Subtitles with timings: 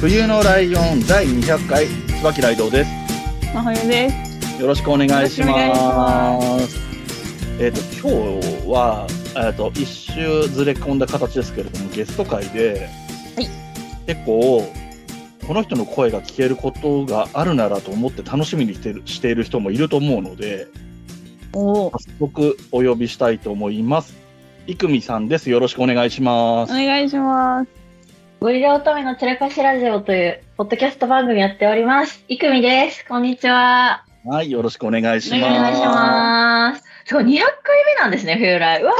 [0.00, 2.90] 冬のライオン第200回、椿ライドウです。
[3.54, 5.46] 真冬ですよろしくお願いしま。
[5.46, 6.78] ます
[7.58, 12.88] えっ、と、今日は、えっと、一周ずれ込んだ形ですけれども、ゲスト会で、
[13.36, 13.48] はい
[14.06, 14.70] 結構、
[15.46, 20.66] この人の声が聞けることがあるならと思って楽しみにしているしている人もいると思うので、
[21.54, 24.14] おお早速お呼びしたいと思います。
[24.66, 25.50] いくみさんです。
[25.50, 26.72] よろしくお願いします。
[26.72, 27.83] お願いします
[28.44, 32.22] ゴリラ乙女の散らかしラジオというポッドキャスト番組やっております。
[32.28, 33.02] いくみです。
[33.08, 34.04] こんにちは。
[34.26, 35.50] はい、よろしくお願いしおます。
[35.50, 36.84] 願いします。
[37.06, 37.38] すごい、200回
[37.86, 38.82] 目なんですね、冬来。
[38.82, 38.92] うわ、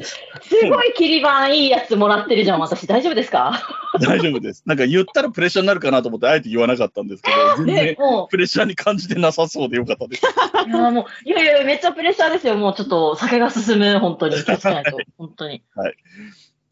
[0.00, 0.14] す。
[0.48, 2.86] すごい切り板いいやつもらってるじゃん、私。
[2.86, 3.60] 大丈夫ですか？
[4.00, 4.62] 大丈夫です。
[4.64, 10.22] なんか言ったらプレッシャーになるかなと思って、あえて言わなかったんですけど、 全ね然、もプレッシャーに感じてなさそうでよかったです。
[10.24, 12.54] う、いや、もう、いやいや、めっちゃプレッシャーですよ。
[12.56, 14.36] もうちょっと酒が進む、本当に。
[14.36, 14.96] 気をつけないと。
[15.18, 15.64] 本当に。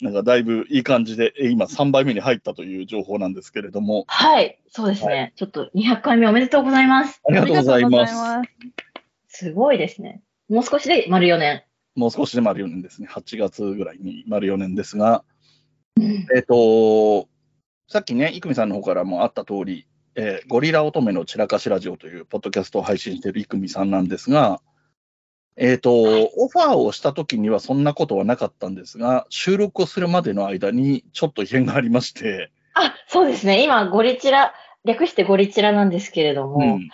[0.00, 5.32] なんかだいぶいい感じで、え今3杯目に入ったという情報なんですけれども、はい、そうですね。
[5.36, 7.20] ちょっと200回目おめでとうございます。
[7.26, 8.14] ありがとうございます。
[8.14, 10.22] ますすごいですね。
[10.50, 11.64] もう少しで丸4年。
[11.94, 13.08] もう少しで丸4年ですね。
[13.10, 15.24] 8月ぐらいに丸4年ですが、
[15.98, 17.28] うんえっ、と、
[17.88, 24.60] さっきね、いくみさんの方からもあった通り、えーゴリラ乙女の散らかしラジオというポッドキャストを配信しているいくみさんなんですが、
[25.56, 33.64] えっ、と、オファーをした時にはそんなことはなかったんですが、収録をするまでの間にちょっと異変がありまして、あ、そうですね。
[33.64, 34.52] 今、ゴリチラ、
[34.84, 36.90] 略してゴリチラなんですけれども、うん。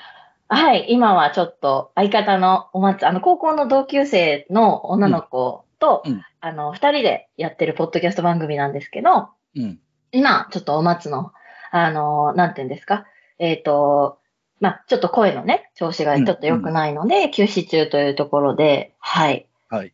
[0.48, 6.22] はい、今はちょっと相方のお松、あの、高校の同級生の女の子と、うん。
[6.40, 9.80] あの、二人でやってるポッドキャスト番組なんですけど、うん、
[10.12, 11.33] 今、ちょっとお松の、
[11.70, 13.06] あの、なんて言うんですか、
[13.39, 14.18] えっ、と、
[14.62, 19.48] まあ、ちょっと声のね、調子がちょっと良くないので、休止中というところで、はい。
[19.89, 19.90] っ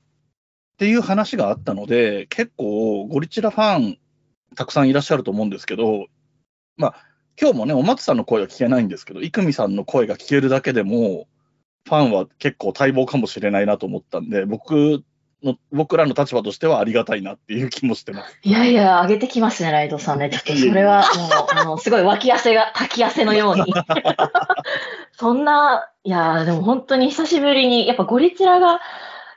[0.76, 3.98] ていう話があったので、結構ゴリチラファン
[4.56, 6.06] たくさんいらっしゃると思うんですけど、
[6.76, 6.94] まあ、
[7.40, 11.28] 今日もね、お松さんの声は聞けないんですけど、いくみさんの声が聞けるだけでも、
[11.86, 15.02] ファンは結構待望かもしれないなと思ったんで、僕
[15.42, 18.38] の、僕らの立場としてはありがたいなっていう気もしてます。
[18.42, 20.30] いやいや、上げてきますね、ライドさんね。
[20.30, 23.72] ちょっとそれはもう、あの、すごい脇汗が、滝汗のように。
[25.12, 28.80] そんな、いやーでも本当に久しぶりに、やっぱゴリチラが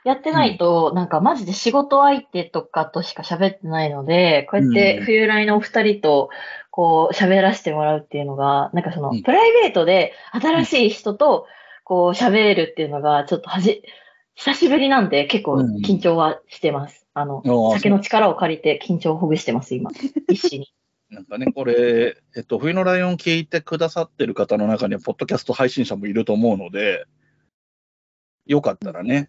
[0.04, 6.30] やってないと、なんかマジで仕事相手とかとしか喋ってないので、こうやってうん冬来のお二人と、
[6.70, 11.46] こう喋らせてもらうっていうのが、なんかそのうん、プライベートで新しい人と、
[11.84, 13.82] こう喋るっていうのが、ちょっとはじ、
[14.34, 17.06] 久しぶりなんで結構緊張はしてます。
[17.14, 19.90] あの、ああ酒の力を借りて緊張をほぐしてます、今。
[20.28, 20.72] 必死に。
[21.10, 27.04] なんかね、これ、えっと、冬のライオン聞いてくださってる方の中には、ポッドキャスト配信者もいると思うので、
[28.46, 29.28] よかったらね、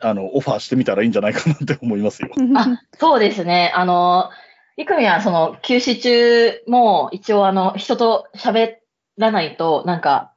[0.00, 2.30] あの、オファーしてみたらいいんじゃないかなって思いますよ。
[2.56, 3.70] あ、そうですね。
[3.76, 4.30] あの、
[4.76, 8.76] いくみはその休止中も一応あの人と喋
[9.18, 10.34] らないとなんか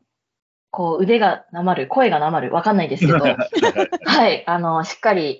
[0.73, 5.39] こう腕がなまる、声がなまる、わかんないですけど、 はい、あの、しっかり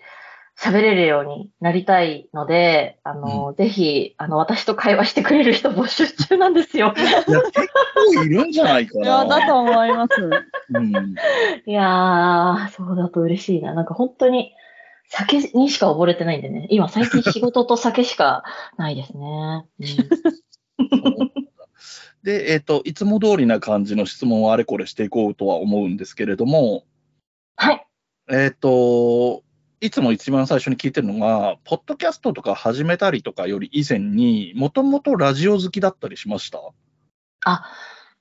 [0.55, 6.93] 喋れるようになりたいので、あの、ぜひ、あの、私と会話してくれる人募集中なんですよ。
[6.95, 7.31] いや、結
[8.15, 9.39] 構いるんじゃないかいや、な。
[9.39, 10.13] だと思います。
[10.75, 11.15] うん
[11.65, 13.73] いやー、そうだと嬉しいな。
[13.73, 14.53] なんか本当に
[15.07, 16.67] 酒にしか溺れてないんでね。
[16.69, 18.43] 今最近仕事と酒しか
[18.77, 19.65] ないですね。
[19.79, 21.31] うん
[22.23, 26.85] で、えっ、と、いつも通りな感じの質問をあれこれしていこうとは思うんですけれども、
[27.57, 27.85] はい。
[28.31, 29.43] えっ、と、
[29.81, 36.59] いつも一番最初に聞いてるのが、ポッドキャストとか始めたりとかより以前に、もともとラジオ好きだったりしました？
[37.43, 37.65] あ、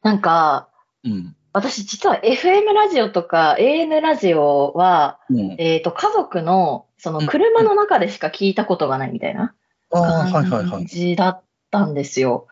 [0.02, 0.68] なんか、
[1.04, 1.36] うん。
[1.52, 9.54] 私実は FM ラジオとか AN ラジオは、うん、えっ、と、家族の、その車の中でしか聞いたことがないみたいな
[9.90, 10.86] 感い。
[10.86, 12.48] じだったんですよ。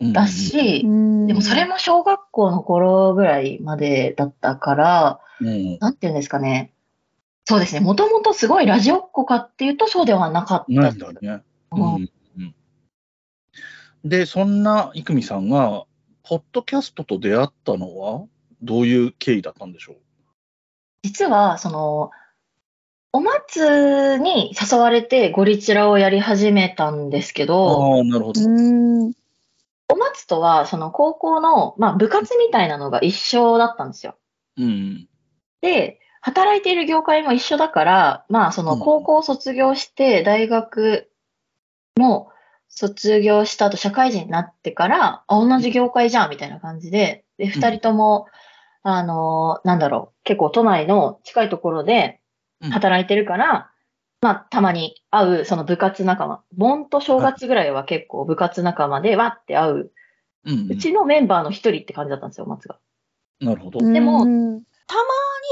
[0.00, 6.72] うんだし、ででもそれも小学校の頃ぐらいまでだったから、うん、なんていうんですかね。
[7.44, 7.80] そうですね。
[7.80, 10.92] もともとすごいラジオっ子かっていうとそうではなかった。
[10.92, 11.42] んだね。
[11.72, 12.54] うんうんうん
[14.04, 15.84] で、そんな郁美さんが、
[16.22, 18.26] ポッドキャストと出会ったのは、
[18.62, 19.96] どういう経緯だったんでしょう？
[21.02, 22.12] 実は、その、
[23.12, 28.40] お松に誘われてゴリチラをやり始めたんですけど、ああ、なるほど。
[28.40, 29.12] うん。
[29.90, 34.16] お松とはその高校の、まあ、部活みたいなのが一緒だったんですよ。
[34.56, 35.08] うん。
[35.60, 41.10] で、働いている業界も一緒だから、まあ、そのうん高校を卒業して、大学
[41.96, 42.30] も
[42.68, 48.26] 卒業した後、社会人になってから、あ、同じ業界じゃん、みたいな感じで、で、二人とも、
[48.82, 52.20] あの、なんだろう、結構都内の近いところで
[52.60, 53.70] うん働いてるから、
[54.20, 59.92] まあ、たまに会う、その部活仲間、盆と正月ぐらいは結構部活仲間でわって会う、
[60.44, 60.68] うん。
[60.70, 62.78] うちのメンバーの一人って感じだったんですよ、松が。
[63.40, 63.78] なるほど。
[63.80, 64.62] でもうん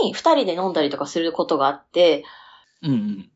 [0.03, 2.25] に二人で飲んだりとかすることがあって、
[2.83, 3.31] うんうん。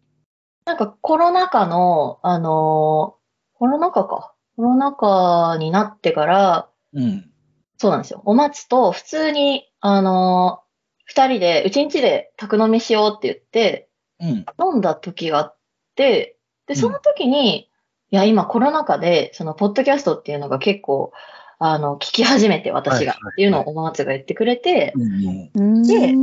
[0.64, 3.20] なんかコロナ禍の、あのー
[3.58, 4.34] コロナ禍か。
[4.56, 7.30] コロナ禍になってから、うん。
[7.76, 8.22] そうなんですよ。
[8.24, 10.70] お松と普通に、あのー
[11.06, 13.89] 二人で、うちんちで宅飲みしようって言って、うん。
[14.20, 15.56] 飲んだ時があっ
[15.96, 16.36] て、
[16.66, 17.70] で、その時に、
[18.10, 21.12] いや、今コロナ禍で、その、ポッドキャストっていうのが結構、
[21.58, 26.14] あの、聞き始めて、私が、っていうのをお松が言ってくれて、で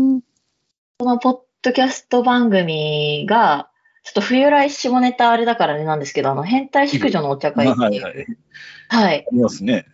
[1.00, 3.70] そのポッドキャスト番組が、
[4.04, 8.38] ちょっと冬来下ネタあれだからねなんですけど、あの、変態淑女のお茶会っていう。
[8.90, 9.26] はい。
[9.28, 9.86] ありますね。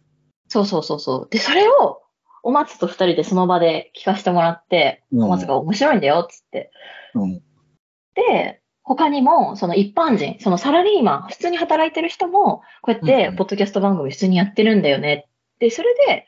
[0.48, 1.28] そうそうそうそう。
[1.30, 2.04] で、それを、
[2.44, 6.72] お松と二人でその場で聞かせてもらって、うんお松が面白いんだよ、つって。
[7.16, 7.42] うん。
[8.16, 15.28] で、他にも、その一般人、そのサラリーマン、普通に働いてる人も、こうやっうんてう、んポッドキャスト番組普通にやってるんだよね。
[15.60, 16.26] で、それで、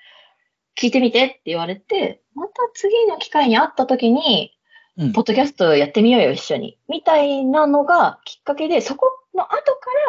[0.78, 4.52] 聞いてみてって言われて、また次の機会に会った時に、
[4.98, 6.78] うんポッドキャストやってみようよ、一緒に。
[6.88, 9.60] みたいなのがきっかけで、そこの後か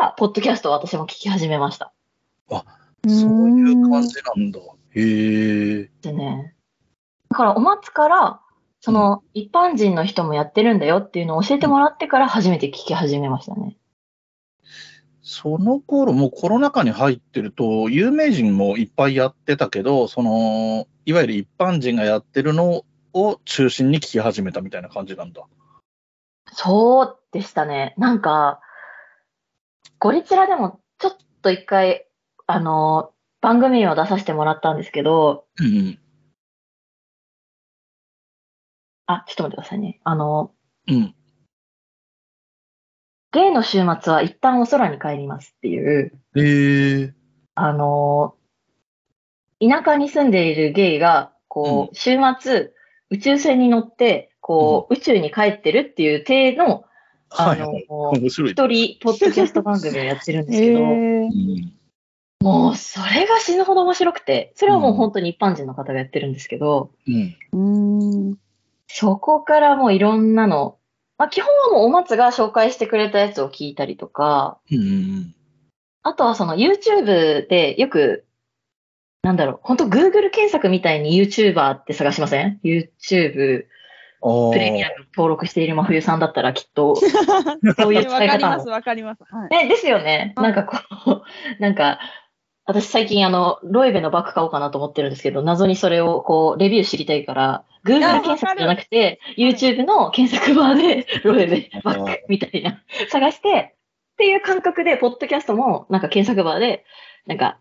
[0.00, 1.92] ら、ポッドキャストを私も聞き始めました。
[2.48, 4.60] そういう感じなんだ。
[4.94, 5.90] へえ。
[6.02, 6.54] でね。
[7.30, 8.40] だから、お松から、
[8.86, 13.76] その、一般人の人もやってるんだよっていうのを教えてもらってから初めて聞き始めましたね。
[15.22, 25.42] その頃、もうコロナ禍に入ってると、有名人もいっぱいやってたけど、その、いわゆる一般人がやってるのを中心に聞き始めたみたいな感じなんだ。
[26.52, 27.92] そうでしたね。
[27.98, 28.60] なんか、
[29.98, 32.06] ゴリチラでもちょっと一回、
[32.46, 33.10] あの、
[33.40, 35.98] 番組を出させてもらったんですけど、うん
[39.06, 40.00] あ、ちょっと待ってくださいね。
[40.04, 40.52] あの、
[40.88, 41.14] うん。
[43.32, 47.14] ゲイの週末は一旦お空に帰りますっていう、へえ。
[47.54, 48.34] あの、
[49.60, 52.72] 田舎に住んでいるゲイが、こう、週末、
[53.10, 56.84] 宇宙船に乗って、こう、宇宙に帰ってるっていう体の、
[57.30, 58.50] あはいの、面白い。
[58.52, 61.76] 一人、ポッドキャスト番組をやってるんですけど、へーうん
[62.40, 67.36] もう、それが死ぬほど面白くて、それはもう本当に一般人の方がやってるんですけど、うん。
[67.52, 68.36] うん。
[68.88, 70.78] そこからもういろんなの、
[71.18, 75.32] まあ基本はもうお松が紹介してくれたやつを聞いたりとか、うんうん
[76.08, 78.26] あとはその YouTube でよく、
[79.22, 83.64] なんだろう、本当 Google 検索みたいに YouTuber って探しません ?YouTube。
[84.22, 86.94] プレミアム登録している真冬さんだったらきっと、
[87.76, 88.68] そういう使い方もわかります、。
[88.68, 89.24] わかります。
[89.24, 89.64] はい。
[89.64, 90.32] ね、ですよね。
[90.36, 91.22] はいなんかこ
[91.58, 91.98] う、なんか、
[92.66, 103.76] 私最近あの、ロエベのバッグ買おうかなと思ってるんですけど、謎にそれをこう、レビュー知りたいから、Google や検索じゃなくて、YouTube の検索バーで、ロエベバッグみたいな、探して、
[104.14, 106.84] っていう感覚で、ポッドキャストも、なんか検索バーで、
[107.26, 107.58] なんか、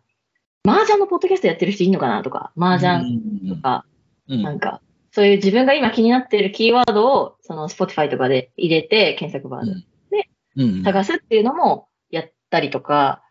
[0.67, 3.85] 麻雀のポッドキャストやってる人いるのかなとか、麻雀とか、
[4.27, 4.81] うんなんか、
[5.11, 9.65] そういう自分が今気になっているキーワードを、その Spotify とかで入れて、検索バー
[10.09, 10.29] で。
[10.55, 10.83] うん。
[10.83, 13.21] 探すっていうのもやったりとか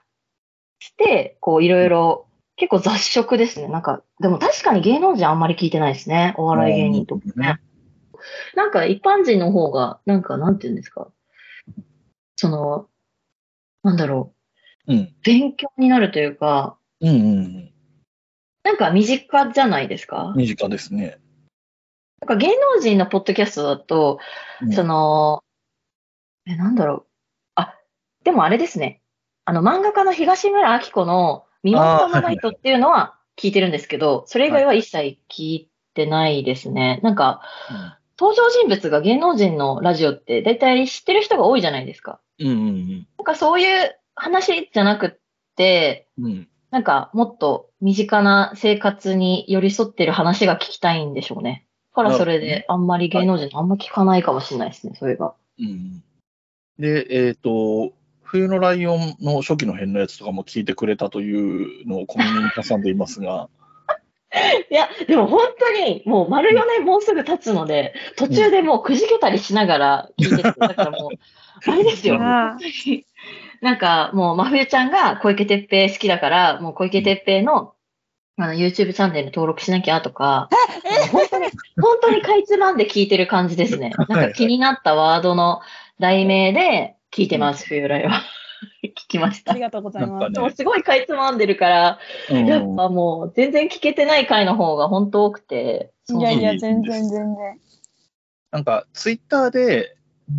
[0.78, 2.26] して、こういろいろ、
[2.56, 3.68] 結構雑食ですね。
[3.68, 6.34] なんか、でも確かに芸能人あんまり聞いてないですね。
[6.36, 7.60] お笑い芸人とかね。
[8.54, 11.08] なんか一般人の方が、なんかなんて言うんですか。
[12.36, 12.88] その、
[13.82, 14.34] なんだろ
[14.86, 14.98] うん。
[14.98, 17.70] う、勉強になるというか、うんうん
[18.62, 20.38] なんか身近じゃないですかうん。
[20.38, 21.18] 身近ですね。
[22.20, 24.18] なんか芸能人のポッドキャストだと、
[24.62, 25.44] うんその、
[26.46, 27.06] え、なんだろう。
[27.56, 27.74] あ、
[28.22, 29.02] でもあれですね。
[29.44, 37.00] あの、漫画家の東村明子のミノンタマナイトっていうのは聞いてるんですけど、それ以外は一切聞いてないですね。
[37.02, 37.42] なんか、
[38.18, 42.20] 登場人物が芸能人のラジオって大体知ってる人が多いじゃないですか。
[42.38, 45.10] うんうんなんかそういう話じゃなくっ
[45.56, 46.24] て、うん。
[46.26, 46.48] うん。
[46.70, 51.66] なんかもっと身近な生活に寄り添ってる話が聞きたいんでしょうね。
[51.94, 55.34] だからそれであんまり芸能人あんま聞かないかもしれないですね、それが。
[55.60, 56.02] うん。
[56.78, 57.92] で、えっ、と、
[58.34, 63.48] 冬のライオンの初期の辺のやつとかも聞いてくれたというのを小耳に挟んでいますが、
[64.68, 71.18] いや、でも本当に、もう丸4年もうすぐ経つので、途中でもうくじけたりしながら聞いてて、だからもう、
[71.70, 72.18] あれですよ。
[72.20, 72.58] あ
[73.62, 77.74] なんか、もう、真冬ちゃんが小池徹平好きだから、もう小池徹平の、
[78.36, 80.48] あの、YouTube チャンネル登録しなきゃとか、
[81.12, 81.44] 本当に、
[81.80, 83.92] 本当にかいつまんで聞いてる感じですね。
[83.96, 85.60] なんか気になったワードの
[86.00, 88.22] 題名で聞いてます、冬来は。
[88.82, 89.60] 聞きましたあり。
[89.60, 90.26] がとうございます。
[90.26, 91.98] ねでもすごいかいつまんでるから、
[92.30, 95.92] うんやっぱもう全然聞けてない回の方が本当多くて。
[96.08, 97.60] いやいや、全然全然。
[98.50, 99.96] なんか、ツイッターで、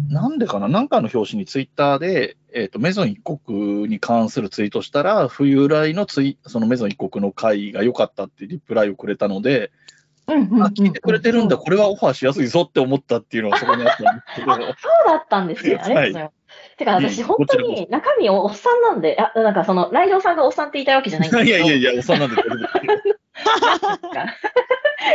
[0.09, 0.67] なんでかな？
[0.67, 9.71] なんかの表紙にツイッターで、えっ、と、メゾン一国に関するツイートしたら、冬来のツイ、そのメゾン一国の回が良かったってリプライをくれたので、
[10.27, 10.31] あ、
[10.69, 14.65] 聞いてくれてるんだ、これはオファーしやすいぞって思ったっていうのがそこにあったんですけど、そう
[15.07, 15.75] だったんですね。
[15.81, 16.35] ありがとうございます。
[16.77, 21.57] てか、私、本当に中身おっさんなんで、あ、なんかその、ライドウさんがおっさんって言いたいわけじゃないんですけど。
[21.57, 22.35] いやいやいや、おっさんなんで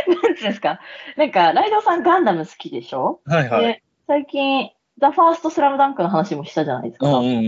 [0.07, 0.79] なんですか？
[1.17, 3.21] なんか、ライドウさんガンダム好きでしょ？
[3.25, 3.63] はいはい。
[3.63, 7.07] で、最近、ザ・ファースト・スラムダンクの話もしたじゃないですか。
[7.07, 7.39] うんうんうんう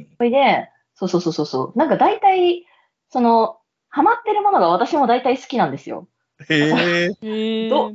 [0.00, 0.06] ん。
[0.16, 1.78] それで、そうそうそうそうそう。
[1.78, 2.66] なんか大体、
[3.08, 3.56] その、
[3.88, 6.06] ハマってるものが私も大体好きなんですよ。
[6.48, 7.68] へえ。
[7.68, 7.92] ど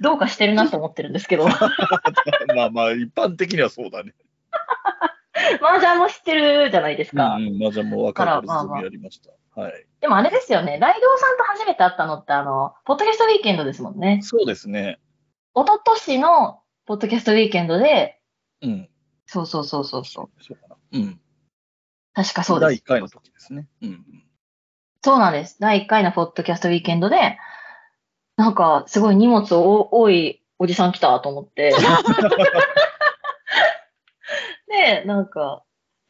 [0.00, 1.48] どうかしてるなと思ってるんですけど。
[2.54, 4.14] まあまあ、一般的にはそうだね。
[5.62, 7.36] 麻雀も知ってるじゃないですうんか。
[7.36, 7.58] うん。
[7.58, 9.30] まあじゃあもう分かるまあやりました。
[9.60, 9.86] はい。
[10.00, 10.78] でもあれですよね。
[10.78, 14.20] ライドウさんと初めて会ったのって、あの、ポッドキャストウィーケンドですもんね。
[14.22, 14.98] そうですね。
[15.54, 18.20] 一昨年のポッドキャストウィーケンドで、
[18.62, 18.88] うん。
[19.26, 20.42] そうそうそうそうそう。
[20.42, 20.76] そうかな。
[20.92, 21.20] うん。
[22.14, 22.68] 確かそうです。
[22.68, 23.66] 第1回の時ですね。
[23.82, 24.04] うん。
[25.02, 25.58] そうなんです。
[25.60, 27.38] 第1回のポッドキャストウィーケンドで、
[28.36, 31.72] なんか、すごい荷物お多いおじさん来たと思って。
[34.68, 35.62] で、なんか、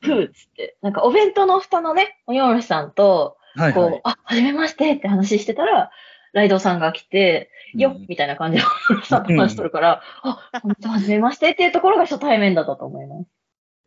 [0.02, 4.00] ふーっつって、なんかお弁当の蓋のね、およろしさんと、こう、はいはい。
[4.04, 5.90] あ、はじめましてって話してたら、
[6.32, 13.30] ライドウさんが来て、よっうんみたいな感じで、およろしさんと話しとるから、あ、本当はじめましてっていうところが初対面だったと思います。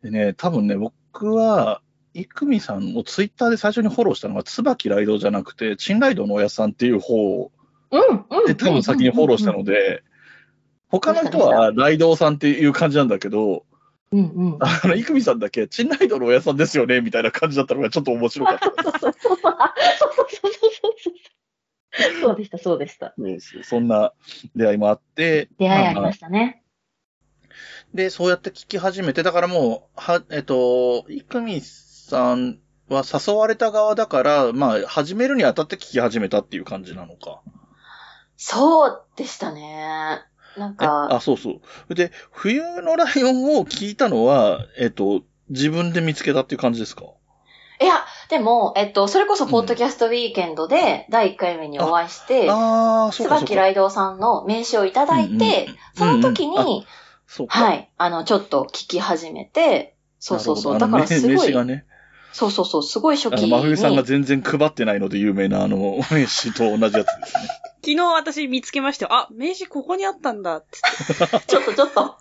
[0.02, 1.82] でね、多分ね、僕は、
[2.12, 7.50] いくみさんをツイッターで最初にフォローしたのが、椿ライドじゃなくて、チンライドのおやさんっていう方うん、うん。
[8.46, 10.02] で多分先にフォローしたので、
[10.88, 13.64] 他の人はライドさんっていう感じなんだけど、
[14.12, 14.58] うん、うん。
[14.60, 18.98] あの、いくみさんだけ、チンライドのおやさんですよね、みたいな感じだったのがちょっと面白かった。
[18.98, 22.20] そうそうそうあそうそうそうそうそう。
[22.20, 23.14] そうでした、そうでした。
[23.62, 24.12] そんな
[24.56, 26.64] 出会いもあって、出会いありましたね。
[27.94, 37.42] で、そうやって聞き始めて、だからもう、は、えっと、いくみさんは誘われた側だから、まあ、始めるにあたって聞き始めたっていう感じなのか。
[38.42, 40.22] そうでしたね。
[40.56, 41.94] なんえか、あ、そうそう。
[41.94, 47.04] で、冬のライオンを聞いたのは、えっと、自分で見つけたっていう感じですか？
[47.82, 53.46] いや、でも、えっと、それこそ、ポッドキャストウィーケンドで、第1回目にお会いして、ああ、そうかそうか。
[53.46, 56.86] 椿ライドウさんの名刺をいただいて、その時うんうんに、
[57.26, 57.62] そうか。
[57.62, 60.78] はい、あの、ちょっと聞き始めて、そうそうそう。
[60.78, 61.84] だからすごい、あの名刺がね、
[62.32, 63.50] そうそうそう、すごい初あの、期に。
[63.50, 65.76] 真冬さんが全然配ってないので有名なあの、
[66.10, 67.42] 名刺と同じやつですね。
[67.82, 69.12] 昨日私見つけましたよ。
[69.14, 70.78] あ、名刺ここにあったんだって。
[71.46, 72.16] ちょっとちょっと。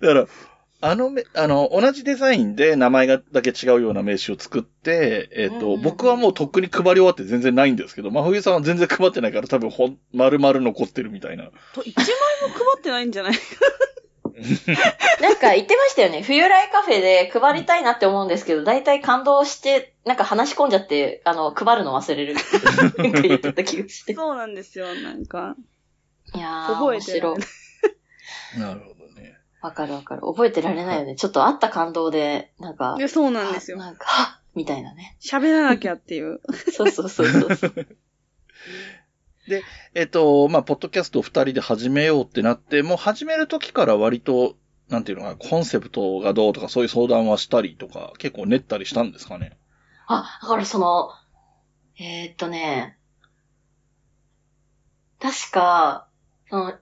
[0.00, 0.26] だから、
[0.84, 11.44] あのめ、あの、同じデザインで名前がだけ違うような名刺を作って、えっ、と、うん僕はもうとっくに配り終わって全然ないんですけど、真冬さんは全然配ってないから多分ほん、丸々残ってるみたいな。
[11.72, 13.32] と、1枚も配ってないんじゃない？
[15.20, 16.22] なんか言ってましたよね。
[16.22, 22.34] 冬来カフェで配りたいなって思うんですけど、大体感動して、なんか話し込んじゃって、あの、配るの忘れる。
[22.98, 24.14] なんか言ってた気がして。
[24.14, 25.56] そうなんですよ、なんか。
[26.34, 29.38] いやー、覚え面白いなるほどね。
[29.60, 30.22] わかるわかる。
[30.22, 31.16] 覚えてられないよね。
[31.16, 33.76] ちょっとあった感動で、なんか、で、そうなんですよ。
[33.76, 35.16] なんか、はっみたいなね。
[35.20, 36.40] 喋らなきゃっていう。
[36.72, 37.72] そうそうそうそう
[39.60, 39.68] そう。
[39.94, 44.56] えっ、と、まあ、ポッドキャストを二人で始めようってなって、もう始める時から割と、
[44.88, 49.56] なんていうのかな、コンセプトがどうとかそういう相談はしたりとか、結構練ったりしたんですかね？
[50.06, 51.10] あ、だからその、
[51.98, 52.98] えーっとね、
[55.20, 56.08] 確か、
[56.50, 56.74] その、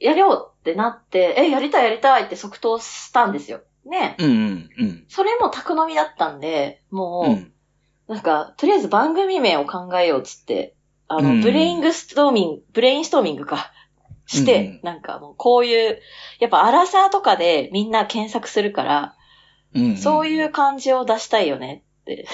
[0.00, 3.62] やりようってなって、え、やりたいやりたいって即答したんですよ。
[3.86, 4.16] ね。
[4.18, 5.04] うんうんうん。
[5.08, 7.52] それも宅飲みだったんで、もう、うん。
[8.08, 10.75] なんか、とりあえず番組名を考えようっつって、
[11.08, 13.72] あの、うんブレイングストーミング、ブレインストーミングか、
[14.26, 16.00] して、うんなんかもうこういう、
[16.40, 19.16] やっぱアラサーとかでみんな検索するから、
[19.74, 19.96] うん。
[19.96, 22.26] そういう感じを出したいよねって。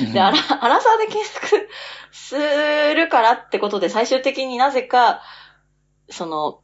[0.00, 0.12] うん。
[0.12, 1.68] で、アラ、アラサーで検索
[2.12, 5.22] するからってことで、最終的になぜか、
[6.08, 6.60] その、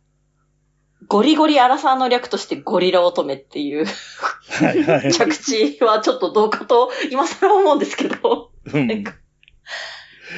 [1.07, 5.13] ゴリゴリアラサーの略としてゴリラ乙女っていうはいはい。
[5.13, 9.13] 着地はちょっとどうかと今更思うんですけど、うんなんか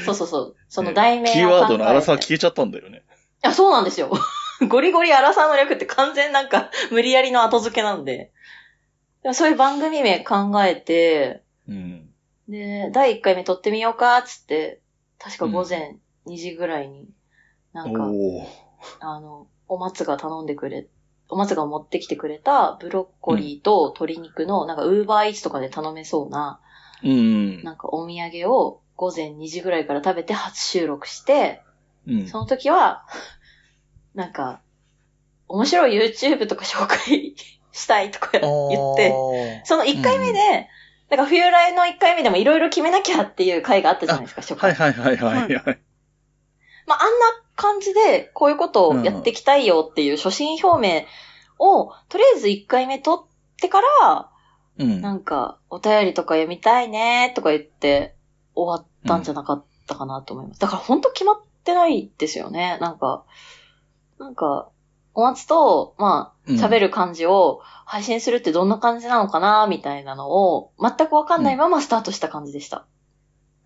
[0.05, 0.57] そうそうそう。
[0.69, 3.05] その題名キーワードの荒さはい消えちゃったんだよね。
[3.47, 4.13] や、そうなんですよ。
[4.69, 8.33] ゴリゴリ荒さの略って完全なんか無理やりの後付けなんで。
[9.23, 12.11] でもそういう番組名考えて、うん。
[12.49, 14.81] で、第1回目撮ってみようか、つって、
[15.19, 17.09] 確か午前2時ぐらいに、
[17.73, 18.47] なんか、おー。
[19.01, 20.89] あの、お松が頼んでくれ、
[21.29, 26.61] お松が持ってきてくれたブロッコリーと鶏肉の、なんかウーバーイーツとかで頼めそうな、
[27.03, 27.65] うん。
[27.65, 31.63] なんかお土産を午前2時ぐらいから食べて初収録して、
[32.07, 32.27] うん。
[32.27, 33.07] その時は、
[34.15, 34.61] なんか、
[35.49, 37.37] 面白い YouTube とか紹介
[37.73, 40.69] したいとか言って、その1回目で、
[41.11, 44.93] なんか冬来の1回目でもいろいろ決めなきゃっていう回があったじゃないですか、初はい回。
[44.93, 45.79] はいはいはいはい。
[46.87, 51.05] まあ、あんな感じで、こういうことをやっていきたいよっていう初心表明
[51.59, 53.27] を、とりあえず1回目取っ
[53.61, 54.31] てから、
[54.79, 55.01] うん。
[55.01, 58.16] なんか、お便りとか読みたいねとか言って
[58.57, 60.61] 終わったんじゃなかったかなと思います。
[60.61, 62.79] だから本当決まってないですよね。
[62.81, 63.25] なんか、
[64.19, 64.71] なんか、
[65.15, 72.87] お松と、まあ、うん喋る感じを配信するってどんな感じなのかなみたいなのを、全くわかんないままスタートした感じでした。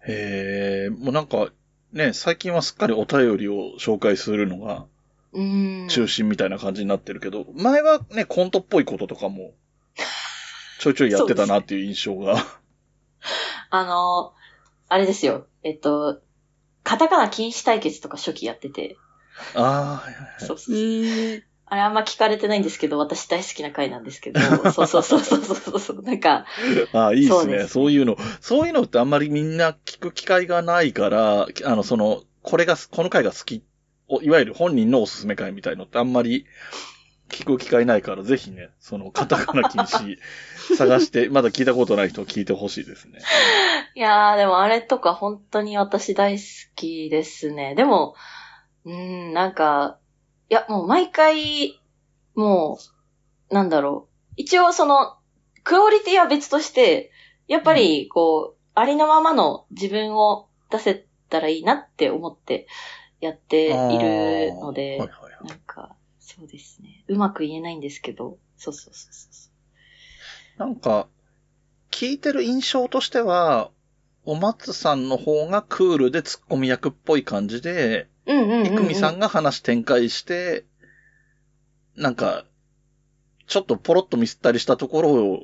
[0.06, 1.48] へえ、もうなんか、
[1.92, 4.86] ね、最近はすっかりお便りを紹介するのが。
[5.32, 9.52] 中心みたいな感じになってるけど、前はね、コントっぽいこととかも、
[10.80, 12.36] ちょいちょいやってたなっていう印象が。
[13.70, 14.32] あの、
[14.90, 15.46] あれですよ。
[15.62, 16.20] えっと、
[16.82, 18.96] カタカナ禁止対決とか初期やってて。
[19.54, 19.64] ああ、
[20.04, 21.42] はいはいはいそうそうそう。
[21.72, 24.40] あれあんま聞かれてないんですけど、私大好きな回なんですけど、
[24.72, 26.02] そ うそうそうそうそうそう。
[26.02, 26.44] なんか、
[26.92, 27.68] ああ、いいですね。
[27.68, 28.16] そういうの。
[28.40, 33.62] そういうのってあんまりみんな聞く機会がないから、あの、その、これが、この回が好き、
[34.08, 36.46] おいわゆる本人のおすすめ回みたいのってあんまり
[37.30, 40.18] 聞く機会ないから、ぜひね、その、カタカナ禁止
[40.76, 43.20] 探して、 まだ聞いたことない人聞いてほしいですね。
[43.94, 46.44] いやー、でもあれとか本当に私大好
[46.76, 47.74] きですね。
[47.74, 48.14] でも、
[48.84, 49.98] うーん、なんか、
[50.48, 51.80] いや、もう毎回、
[52.34, 52.78] も
[53.50, 54.32] う、なんだろう。
[54.36, 55.16] 一応その、
[55.64, 57.10] クオリティは別として、
[57.46, 62.66] やっぱり、こう、ありのままの自分を出せたらいいなって思って
[63.20, 66.99] やっているので、はいはいはいなんか、そうですね。
[67.10, 69.50] うまく言えないんですけど、そうそうそうそ
[70.56, 70.60] う。
[70.60, 71.08] なんか、
[71.90, 73.70] 聞いてる印象としては、
[74.24, 78.66] お松さんの方がクールでツッコミ役っぽい感じで、うんうんうん、うん。
[78.66, 80.64] いくみさんが話展開して、
[81.96, 82.44] なんか、
[83.48, 85.42] ちょっとポロッとミスったりしたところを、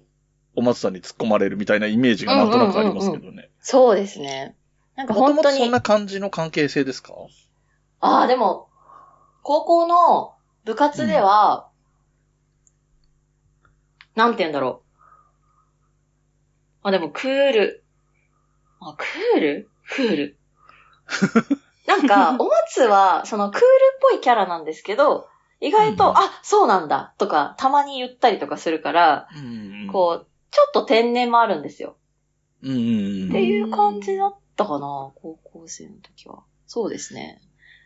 [0.54, 3.50] お松さんに突っ込まれるみたいなイメージがなんとなくありますけどね。
[3.60, 4.54] そうですね。
[4.94, 5.58] なんかもと本当に。
[5.58, 7.12] もとそんな感じの関係性ですか？
[8.00, 8.68] ああ、でも、
[9.42, 10.35] 高校の
[10.66, 11.68] 部活では、
[14.16, 14.82] なんて言うんだろ
[16.82, 16.88] う。
[16.88, 17.84] あ、でもクール。
[18.80, 19.70] あ、クール？
[19.88, 20.38] クール？
[21.86, 25.28] なんか、お松は、そのクールっぽいキャラなんですけど、
[25.60, 31.96] 意外と、うんあ、そうなんだ、とか、たまに言ったりとかするから、うんこう、ちょっと天然もあるんですよ。
[32.62, 32.70] うん。
[32.70, 32.74] う
[33.26, 36.42] んっていう感じだったかな、高校生の時は。
[36.66, 37.40] そうですね。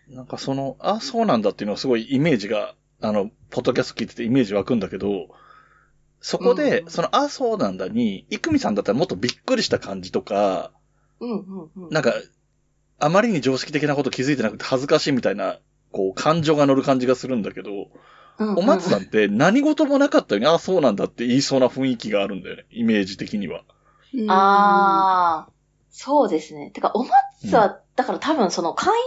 [0.09, 5.29] なんかその、あ、そうなんだっていうのはすごいイメージが、あの、ポッドキャスト聞いててイメージ湧くんだけど、
[6.21, 10.73] そこで、うんその、あ、そうなんだに、いくみさんだったらもっとびっくりした感じとか、
[11.21, 11.91] うんうんうん。
[11.91, 12.15] なんか、
[12.99, 15.59] あまりに常識的なこと気づいてなくて恥ずかしいみたいな、
[15.93, 17.75] こう、感情が乗る感じがするんだけど、う
[18.45, 23.65] んうんお松さんって何事もなかったように、あ、そうなんだって言いそうな雰囲気があるんだよね、イメージ的には。
[24.29, 25.49] ああ、
[25.91, 26.71] そうですね。
[26.71, 28.99] てか、お松は、だから多分その寛容、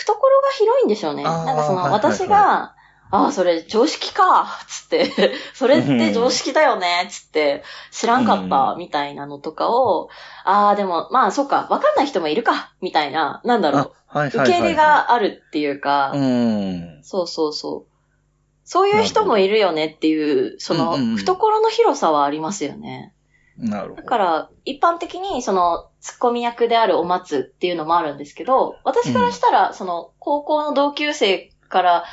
[0.00, 1.24] 懐が広いんでしょうね。
[1.24, 2.74] なんかその、私が、
[3.12, 5.10] ああ、それ常識か、つって、
[5.52, 8.78] それって常識だよね、つって、知らんかったう、ん。
[8.78, 10.08] みたいなのとかを、
[10.44, 17.00] ああ、でも、まあ、そうか、わかんない人もいるか、みたいな、なんだろう、はい受け入れ、があるっていうか、うん。
[17.02, 17.90] そうそうそう。
[18.64, 23.12] そういう人もいるよねっていう、その懐の広さはありますよね。
[23.60, 24.02] なるほど。
[24.02, 32.04] だから、一般的に、その、ツッコミ役であるお松っていうのもあるんですけど、私からしたら、その、高校の同級生から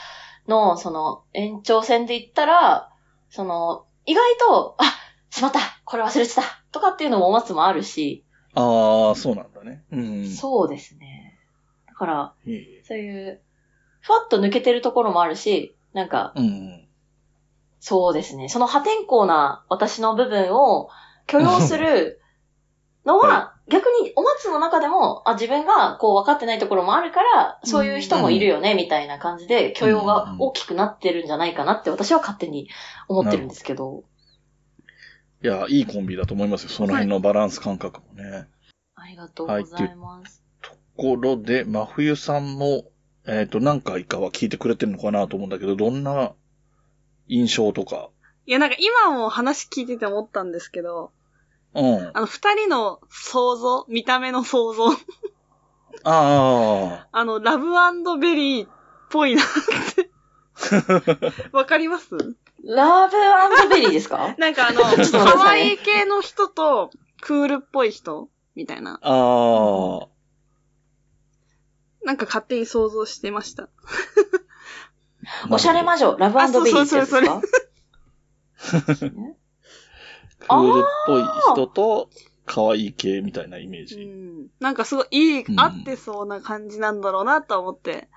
[0.47, 2.89] の、その、延長戦で言ったら、
[3.29, 4.83] その、意外と、あ、
[5.29, 9.83] しまったこれ忘れてたとかっていうのもお松もあるし、ああ、そうなんだね。
[9.91, 10.29] うん。
[10.29, 11.39] そうですね。
[11.87, 12.33] だから、
[12.83, 13.41] そういう、
[14.01, 16.87] ふわっと抜けてるところもあるし、なんか、うん。
[17.79, 18.49] そうですね。
[18.49, 20.89] その破天荒な私の部分を
[21.27, 22.19] 許容する
[23.05, 32.69] のは、逆にお松の中でも、あ、自分がこう分かってないところもあるから、そういう人もいるよね、みたいな感じで許容が大きくなってるんじゃないかなって私は勝手に
[33.07, 34.03] 思ってるんですけど。
[35.43, 36.69] いや、いいコンビだと思いますよ。
[36.69, 38.47] その辺のバランス感覚もね。
[38.95, 40.43] ありがとうございます。
[40.61, 42.85] ところで、真冬さんも、
[43.27, 46.31] えっ、と、何回かは聞いてくれてるのかなと思うんだけど、どんな
[47.27, 48.09] 印象とか？
[48.45, 51.11] いや、なんか今も話聞いてて思ったんですけど、
[51.73, 52.11] うん。
[52.13, 54.87] あの、二人の想像、見た目の想像、
[56.03, 57.71] あ あの、ラブ
[58.19, 58.69] ベリーっ
[59.09, 59.45] ぽいなっ
[59.95, 60.09] て。
[61.51, 62.09] わかります？
[62.63, 64.35] ラブベリーですか？
[64.39, 66.89] なんかあの、可愛い系の人と、
[67.21, 68.29] クールっぽい人？
[68.55, 68.99] みたいな。
[69.01, 69.09] あ。
[69.11, 70.07] ああ。
[72.03, 73.69] なんか勝手に想像してました。
[75.49, 79.11] おしゃれ魔女、ラブベリーってやつそうですか
[80.47, 82.09] クールっぽい人と、
[82.45, 84.05] 可愛い系みたいなイメーうジ。
[84.05, 84.47] ん。
[84.59, 88.07] なんかすごいいい、うん合ってそうな感じなんだろうなと思って、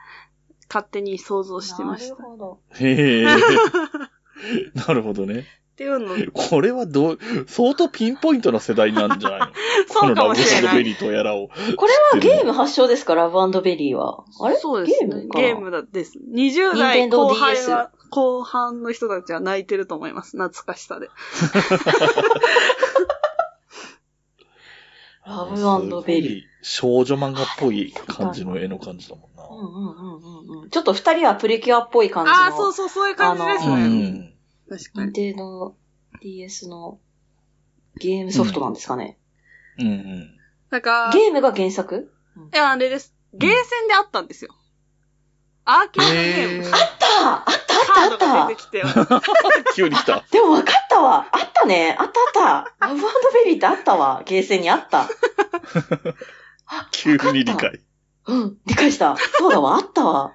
[0.69, 2.14] 勝手に想像してました。
[2.14, 2.59] っなるほど。
[2.79, 3.25] へえ。
[4.87, 5.47] なるほどね。
[5.77, 9.47] ていうの、これはどう、相当ピンポイントな世代なんじゃないの？
[9.47, 9.53] こ
[9.88, 10.77] そうかもしれない。
[10.77, 11.49] ベリーとやらを。
[11.49, 14.25] これはゲーム発祥ですかラブベリーは。
[14.43, 14.57] あれ？
[14.57, 15.09] そうですね。
[15.09, 16.19] ゲームかゲームだです。
[16.33, 20.37] 20代後半 DS は、後半の人たちは泣いてると思います。
[20.37, 21.09] 懐かしさで。
[25.25, 26.44] ラブベリー。
[26.44, 26.51] ー。
[26.62, 29.44] 少女漫画っぽい感じの絵の感じだもんな。
[29.49, 30.16] うんうんうん
[30.53, 30.70] うんうん。
[30.70, 32.37] ちょっと二人はプリキュアっぽい感じの。
[32.37, 34.09] ああ、そうそう、そういう感じですうね。
[34.09, 34.35] ん。
[34.68, 35.07] 確かに。
[35.07, 35.75] 任天堂
[36.20, 36.99] DS の
[37.96, 39.18] ゲームソフトなんですかね。
[39.79, 40.38] うんうん。
[40.70, 42.12] なんか、ゲームが原作？
[42.53, 43.14] いや、あれです。
[43.33, 44.55] ゲーセンであったんですよ。
[45.64, 46.66] アーケードゲーム。
[46.66, 48.83] あったあったあったあっが出てきて。
[49.75, 50.20] 急に来た。
[50.20, 53.01] たでも分かったわあったねあったあったラブ
[53.44, 55.07] ベリーってあったわゲーセンにあった。
[56.66, 57.81] あ急に理解。
[58.27, 59.16] うん、理解した。
[59.16, 60.35] そうだわ、あったわ。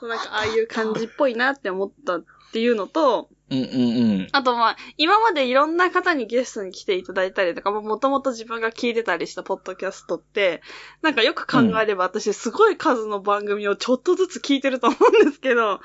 [0.00, 4.28] そうなんか、ああいう感じっぽいなって思ったっていうのと、うんうんうん。
[4.32, 10.62] あとまあ、今までいろんな方にゲストに来ていただいたりとか、もともと自分が聞いてたりしたポッドキャストって、
[11.02, 15.80] なんかよく考えれば私すごい数の番組をちょっとずつ聞いてると思うんですけど、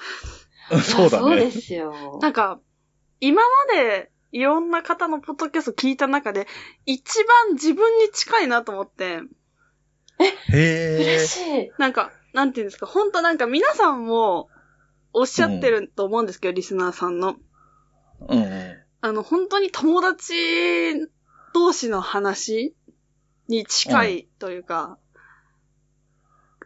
[0.82, 1.52] そうだそうでね。
[1.52, 2.20] すよ。
[2.22, 2.60] なんか、
[3.20, 6.48] 今までいろんな方のポッドキャスト聞いた中で、
[6.86, 9.22] 一番自分に近いなと思って、
[10.20, 10.98] へえ。
[11.00, 11.72] 嬉しい。
[11.78, 14.50] なんか、なんていうんですか、本当なんか皆さんも
[15.14, 17.36] おっしゃってると思うんですけど、リスナーさんの。
[18.28, 18.78] うんうん。
[19.02, 20.34] あの、本当に友達
[21.54, 22.76] 同士の話
[23.48, 24.98] に近いというか、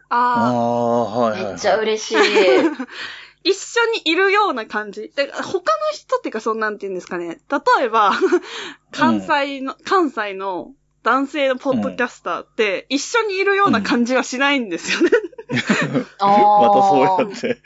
[0.08, 1.52] あああ、あ、はいはいはい。
[1.52, 2.16] めっちゃ嬉しい。
[3.42, 5.12] 一緒にいるような感じ。
[5.14, 7.40] で他の人っていうか、そんなんて言うんですかね。
[7.78, 8.12] 例えば、
[8.90, 10.72] 関西の、関西の
[11.04, 15.10] 男性のポッドキャスターって、一緒にいるような感じはしないんですよね。
[16.18, 16.26] あ
[16.60, 17.62] またそうーやって、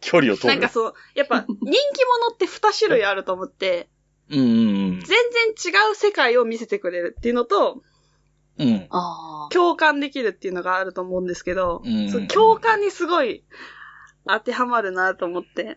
[0.00, 0.60] 距離を取る。
[0.60, 3.88] なんかそう、やっぱ 人気者って二種類あると思って、
[4.30, 7.82] うんうん全然違う世界を見せてくれるっていうのと、
[8.58, 8.88] うん。
[9.50, 13.44] 共感できるっていうのがあると思うんですけど、うんそう共感にすごい
[14.26, 15.76] 当てはまるなと思って。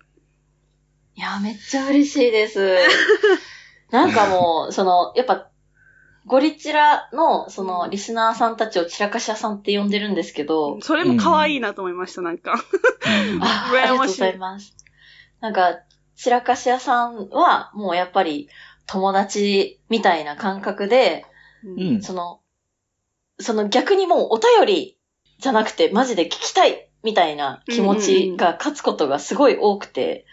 [1.15, 2.77] いや、めっちゃ嬉しいです。
[3.91, 5.51] なんかもう、その、やっぱ、
[6.25, 12.53] ゴリチラの、その、リスナーさんたちを散らかし屋さんって呼んでるんですけど、それも可愛いなと思いました、なんか。
[13.41, 14.75] あありがとうございます。
[15.41, 15.79] なんか、
[16.15, 18.49] 散らかし屋さんは、もうやっぱり、
[18.85, 21.25] 友達みたいな感覚で、
[21.63, 22.01] うん。
[22.01, 22.39] その、
[23.39, 24.97] その逆にもうお便り
[25.39, 30.25] じゃなくて、マジで聞きたいみたいな気持ちが勝つことがすごい多くて、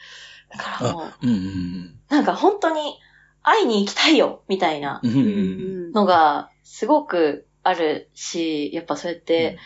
[0.50, 2.98] だからもう、うんうんなんか本当に
[3.42, 5.10] 会いに行きたいよみたいなうん。
[5.10, 9.58] うんのがすごくあるし、やっぱそうやって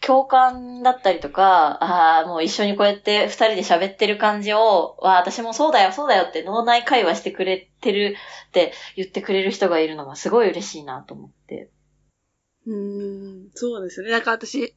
[0.00, 8.16] 共感だったりとか、ああ、もう一緒にこうやって二人で喋ってる感じを、わあ、私もそうだよ、そうだよって脳内会話してくれてる
[8.48, 11.70] って言ってくれる人がいるのがすごい嬉しいなと思って。
[12.66, 13.50] うん。
[13.54, 14.10] そうですね。
[14.10, 14.74] なんか私、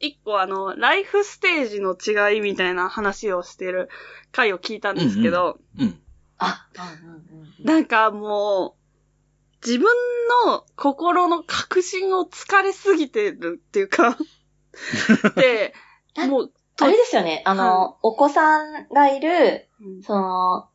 [0.00, 3.88] 一個あの、ライフステージの違いみたいな話をしてる
[4.32, 6.00] 回を聞いたんですけど、うん。
[6.38, 6.68] あ、
[7.02, 7.64] うんうんうんうん。
[7.64, 8.79] なんかもう、
[9.64, 9.86] 自分
[10.46, 14.16] の心の確信を疲れすぎてるっていうか、
[15.36, 15.74] で、
[16.28, 20.02] もう、あれですよね、あの、お子さんがいる、うん。
[20.02, 20.68] その、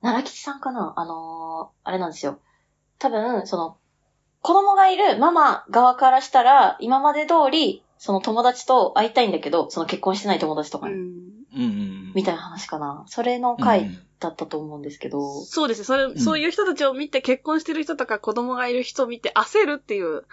[0.00, 0.94] 奈良吉さんかな？
[0.96, 2.40] あのーあれなんですよ。
[2.98, 3.76] 多分、その、
[4.42, 10.94] 子供がいるママ側からしたら、今まで通り、その友達と会いたいんだけど、その結婚してない友達とかに、
[11.54, 12.12] うんうんうん。
[12.14, 13.04] みたいな話かな。
[13.06, 15.84] それのう回んだったと思うんですけど、そうですね。
[15.84, 20.24] それ、んそういう人たちを見て、結婚してる人とか子供がいる人を見て焦るっていう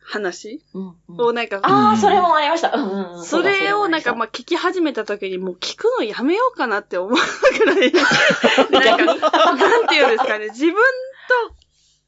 [0.00, 1.20] 話うん、うん。
[1.28, 2.72] をなんか、ああ、それもありました。
[2.74, 3.24] うんうんうん。
[3.24, 7.18] それをなんかまあ聞き始めた時にもう聞くのやめようかなって思う
[7.58, 7.92] ぐらい、
[8.72, 11.54] なんか、なんていうんですかね、自分と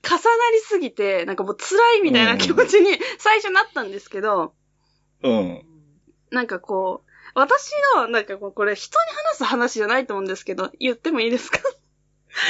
[0.04, 0.18] 重な
[0.52, 4.54] りすぎて、なんかもう辛いみたいな気持ちに最初なったんですけど、
[5.22, 5.62] うん。
[6.30, 11.58] なんかこう、私の、なんかこう、これ人に話す話じゃないと思うんですけど、言ってもいいですか？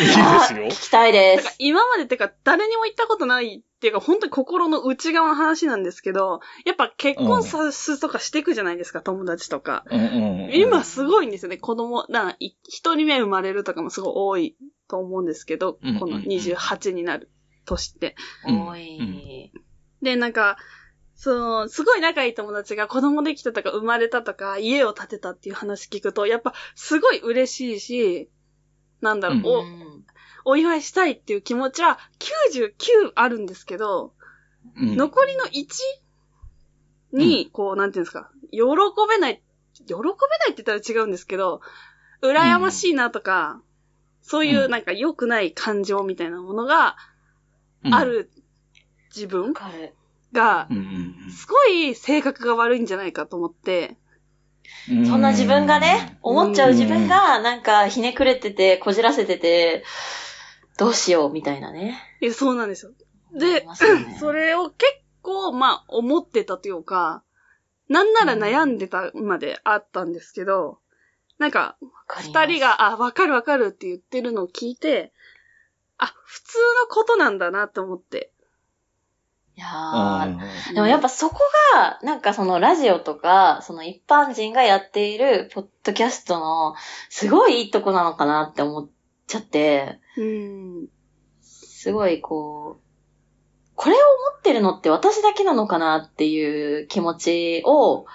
[0.01, 0.19] いいです
[0.55, 0.71] よ聞。
[0.71, 1.57] きたいです。
[1.59, 9.85] 今までってか誰にも言ったことないっていうか本当に心の内側の話なんですけど、やっぱ結婚さすとかしていくじゃないですか、友達とか。
[9.91, 14.57] うんうんうん今すごいんですよね、子供、な一人目生まれるとかもすごい多い
[14.89, 17.31] と思うんですけど、うんうんうんこの28になる
[17.67, 18.15] 年って。
[18.47, 19.53] うんおい。
[20.01, 20.57] で、なんか、
[21.15, 28.31] その、すごい仲いい友達が子供できたとか生まれたとか家を建てたっていう話聞くと、やっぱすごい嬉しいし、
[29.01, 29.47] なんだろう、うん。
[29.47, 30.05] おうん
[30.47, 34.13] お祝いしたいっていう気持ちは99あるんですけど、
[34.77, 34.97] うん。
[34.97, 35.67] 残りの1
[37.17, 38.59] に、こう、なんていうんですか、喜
[39.09, 39.43] べない、
[39.87, 41.63] 喜べないって言ったら違うんですけど、
[42.21, 43.63] 羨ましいなとか、
[44.21, 46.97] そういうなんか良くない感情みたいなものが
[47.85, 47.95] うん。
[47.95, 48.31] ある
[49.15, 49.95] 自分わかる。
[50.35, 53.97] がう、んすごい性格が悪いんじゃないかと思って、
[54.91, 59.85] うんそんな自分がね、思っちゃう自分が、なんか、ひねくれてて、こじらせてて、
[60.79, 61.99] どうしよう、みたいなね。
[62.21, 62.93] いやそうなんですよ。
[63.33, 63.67] 思でね、
[64.19, 64.93] それを結
[65.23, 67.23] 構、まあ、思ってたというか、
[67.89, 70.79] なんなら悩んでたまであったんですけど、
[71.39, 75.13] なんか、二人、が、あ、わかるわかるって言ってるのを聞いて、
[75.99, 78.33] あ、普通のことなんだなと思って。
[79.57, 80.37] いや
[80.75, 81.39] でもやっぱそこ
[81.75, 86.75] が、なんかそのラジオとか、その一般人がやっているポッドキャストの、
[87.09, 88.91] すごいいいとこなのかなって思っ
[89.29, 90.87] ちゃって、うん。
[91.41, 92.85] すごいこう、
[93.77, 98.07] これを思ってるのって私だけなのかなっていう気持ちを、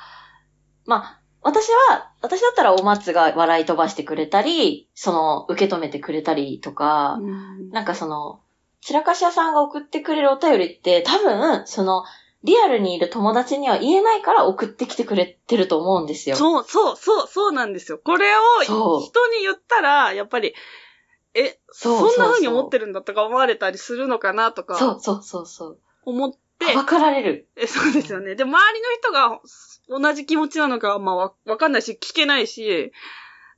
[0.85, 7.69] まあ、私は、私だったらお松が笑い飛ばしてくれたり、その、受け止めてくれたりとか、うん。
[7.69, 8.41] なんかその、
[8.81, 12.03] 散らかし屋さんが送ってくれるお便りって多分、その、
[12.43, 16.37] リアルにいる友達には言えないから送ってきてくれてると思うんですよ。
[16.37, 17.99] そう、そう、そう、そうなんですよ。
[18.01, 18.27] これ
[18.61, 20.53] を人に言ったら、やっぱり、
[21.33, 25.79] え、そんな風に思ってるんだとか思われたりするのかなとかそうそうそうそう。
[26.05, 27.47] 思って、わかられる。
[27.57, 28.35] えそうですよね。
[28.35, 29.41] で、周りの人が
[29.89, 32.93] 同じ気持ちなのかは、まあわ、わかんないし、聞けないし、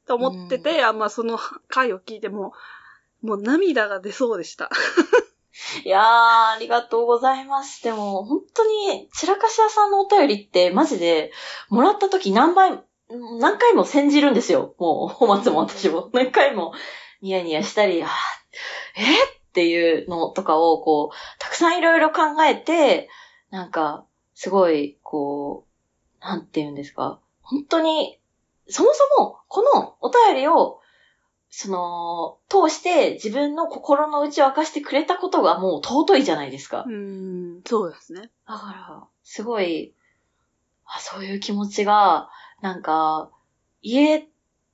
[0.07, 2.53] と思ってて、あんまあその回を聞いても、
[3.21, 4.69] もう涙が出そうでした。
[5.85, 7.83] いやー、ありがとうございます。
[7.83, 11.31] でも、本当に、散らかし屋さんのお便りって、マジで、
[11.69, 12.81] もらった時何倍、
[13.39, 14.75] 何回も煎じるんですよ。
[14.79, 16.09] もう、お松も私も。
[16.13, 16.73] 何回も、
[17.21, 18.09] ニヤニヤしたり、あー
[18.95, 23.09] えっていうのとかを、こう、たくさんいろいろ考えて、
[23.49, 25.65] なんか、すごい、こ
[26.21, 27.19] う、なんて言うんですか。
[27.41, 28.19] 本当に、
[28.67, 30.80] そもそも、このお便りを、
[31.53, 36.85] その、通して自分の心の内を明かしてくれたことがもう尊いじゃないですか。
[36.87, 38.31] うん、そうですね。
[38.47, 39.93] だから、すごい、
[40.85, 42.29] あそういう気持ちが、
[42.61, 43.29] なんか、
[43.83, 44.27] 言え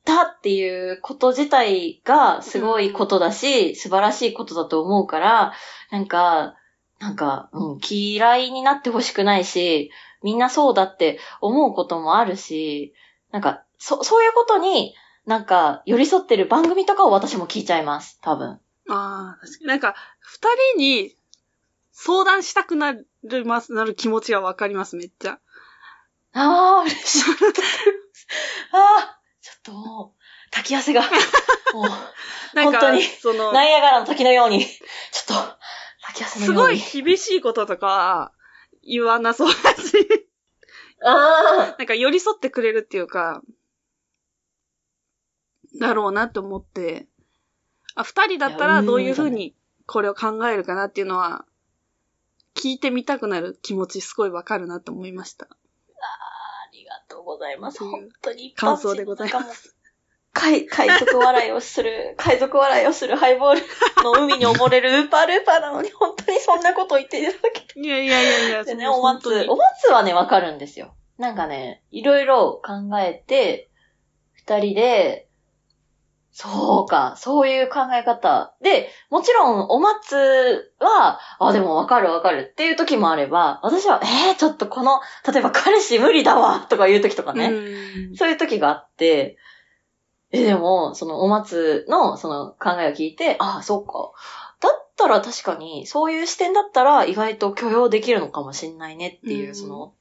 [0.06, 5.54] たっていうこと自体がすごいことだし、素晴らしいことだと思うから、
[5.90, 6.56] なんか、
[7.00, 9.90] なんか、うん、嫌いになってほしくないし、
[10.22, 12.94] みんなそうだって思うこともあるし、
[13.32, 14.94] なんか、そ、そういうことに、
[15.28, 18.62] なんか、寄り添ってる番組とかを私も聞いちゃいます、多分。
[18.90, 19.68] ああ、確かに。
[19.68, 21.18] なんか、二人に
[21.92, 25.40] 相談したくなるます、なる気持ちがわかります、めっちゃ。
[26.32, 27.22] ああ、嬉しい。
[28.72, 31.08] ああ、ちょっともう、滝汗が、も
[31.82, 31.84] う、
[32.56, 35.58] なんか、本当にその、ナイアガラの時のように、ちょっと、
[36.04, 36.80] 滝汗のように。
[36.80, 38.32] すごい厳しいこととか
[38.82, 40.08] 言わなそうだし、
[41.04, 43.42] あなんか寄り添ってくれるっていうか、
[45.80, 47.08] だろうなって思って、
[47.95, 51.45] あ、二人だったらどういうふうにこれを考えるかなっていうのは、
[52.56, 55.45] 聞いてみたくなる気持ちすごいわかるなって思いました。
[55.45, 57.84] ありがとうございます。
[57.84, 59.77] 本当に感想でございます
[60.34, 63.62] 海、海賊笑いをする、 海賊笑いをするハイボール
[64.03, 67.80] の海に溺れるウーパールーパーなのに、本当にそんなこと言っていただけて。
[67.80, 70.93] いやいやいやいや、でね、お松、お松はね、わかるんですよ。
[71.17, 73.69] なんかね、いろいろ考えて、
[74.36, 75.27] 二人で、
[76.39, 78.54] そうか、そういう考え方。
[78.62, 87.47] で、もちろん、お松は、あ、でもわかるわかるっていう時もあれば、私は、えー、ちょっとこの、例えば彼氏無理だわとかいう時とかね。
[87.47, 89.36] うんそういう時があって、
[90.32, 94.12] え、でも、そのお松のその考えを聞いて、ああ、そうか。
[94.60, 99.95] だったら確かに、そういう視点だったら意外と許容できるのかもしんないねっていう、うんその、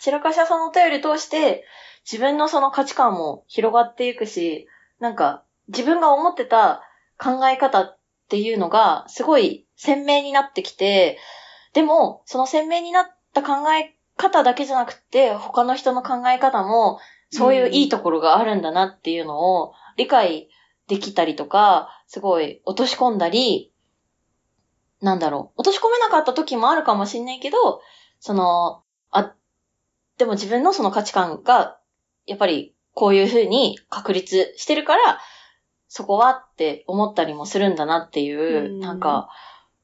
[0.00, 1.64] 散らかし屋さんのお便り通して、
[2.10, 4.66] 自分のその価値観も広がっていくし、
[4.98, 6.82] なんか、自分が思ってた
[7.18, 7.98] 考え方っ
[8.28, 11.18] ていうのが、すごい鮮明になってきて、
[11.72, 16.98] でも、その鮮明になった考え方だけじゃなくて、他の人の考え方も、
[17.30, 20.48] そういういいところがあるんだなっていうのを理解
[20.86, 23.72] できたりとか、すごい落とし込んだり、
[25.00, 27.80] なんだろう、落とし込めなかった時もあるかもしんないけど、
[28.20, 29.34] その、あ、
[30.18, 31.78] でも自分のその価値観が、
[32.26, 35.20] やっぱりこういう風に確立してるから、
[35.88, 39.28] そこはって思ったりもするんだなっていう、うんなんか、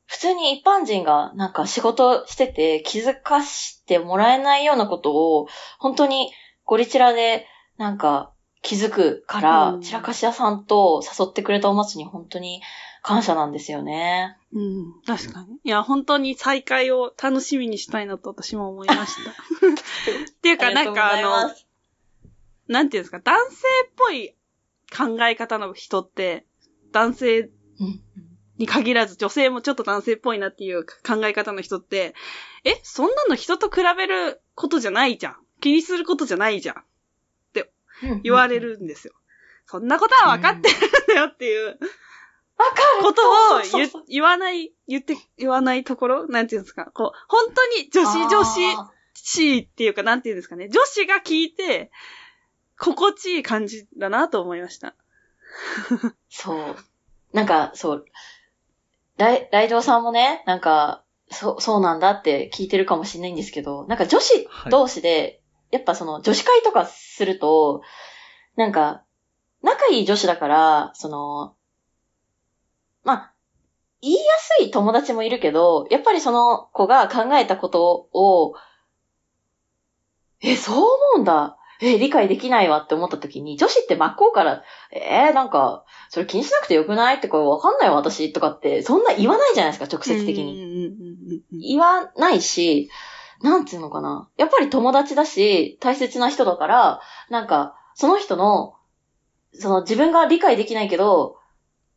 [0.06, 6.30] 普通に一般人がなんか仕事してて気づかしてもらえないようなことを、本当に
[6.64, 7.46] ゴリチラで
[7.78, 12.62] なんか気づくから、うん散らかし屋さんと誘ってくれたお松に本当に
[13.02, 14.36] 感謝なんですよね。
[14.52, 15.58] うん、確かに。
[15.64, 19.30] いや、本当に再会を楽しみにしたいなと私も思いました。
[19.32, 19.34] っ
[20.40, 21.50] ていうか、なんかあの、
[22.68, 24.34] なんていうんですか、男性っぽい
[24.94, 26.46] 考え方の人って、
[26.92, 27.50] 男性うん
[28.58, 32.14] に限らず女性もちょっと男性っぽいなっていう考え方の人って、
[32.64, 35.36] え、そんなの人と比べることじゃないじゃん。
[35.60, 36.76] 気にすることじゃないじゃん。
[36.76, 38.58] うん言われ。
[38.60, 39.14] るんですよ。
[39.66, 41.78] そんなことは分かってるんだよっていうわか
[42.98, 50.68] ることを言わない、言って、言わないところなんていうんですかこう、本当に女子女子あしいっていうか、なんていうんですかね。
[50.68, 51.90] 女子が聞いて、
[52.82, 54.88] 心地いい感じだなと思いました。
[54.88, 56.76] ーそう。
[57.32, 58.04] なんか、そう。
[59.18, 65.40] ライ、ライドウさんもね、なんか、そう、そうなんだって聞いてるかもしれないんですけど、なんか女子同士で、
[65.70, 67.82] やっぱその女子会とかすると、
[68.56, 69.04] なんか、
[69.62, 71.54] 仲いい女子だから、その、
[73.04, 73.32] まあ、
[74.00, 74.20] 言いや
[74.58, 78.54] すい友達もいるけど、やっぱりその子が考えたことを、
[80.40, 81.56] え、そう思うんだ。
[81.82, 91.42] え、理解できないわって思った時に、女子って真っ向から、えーなんか、それ気にしなくてよくないってこれわかんないわ私とかって、そんな言わないじゃないですか、直接的に。
[91.50, 92.88] 言わないし、
[93.42, 94.28] なんつうのかな。
[94.36, 98.74] やっぱり友達だし、大切な人だから、なんか、その人の、
[99.54, 101.36] その自分が理解できないけど、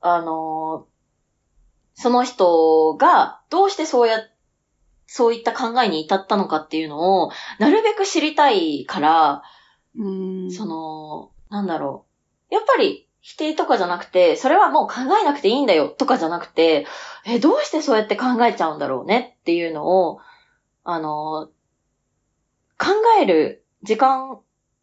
[0.02, 0.96] あのー
[1.96, 4.18] その人がどうしてそうや、
[5.08, 9.44] そういった考えに至ったのかっていうのを、なるべく知りたいから、
[9.98, 10.52] うん。
[10.52, 12.06] その、なんだろ
[12.52, 12.54] う。
[12.54, 16.86] やっぱり否定とかじゃなくて、それはもう考えなくていいんだよとかじゃなくて、
[17.26, 20.20] え、どうしてそうやって考えちゃうんだろうねっていうのを、
[20.84, 21.50] あの、
[22.78, 22.90] 考
[23.22, 24.40] える時間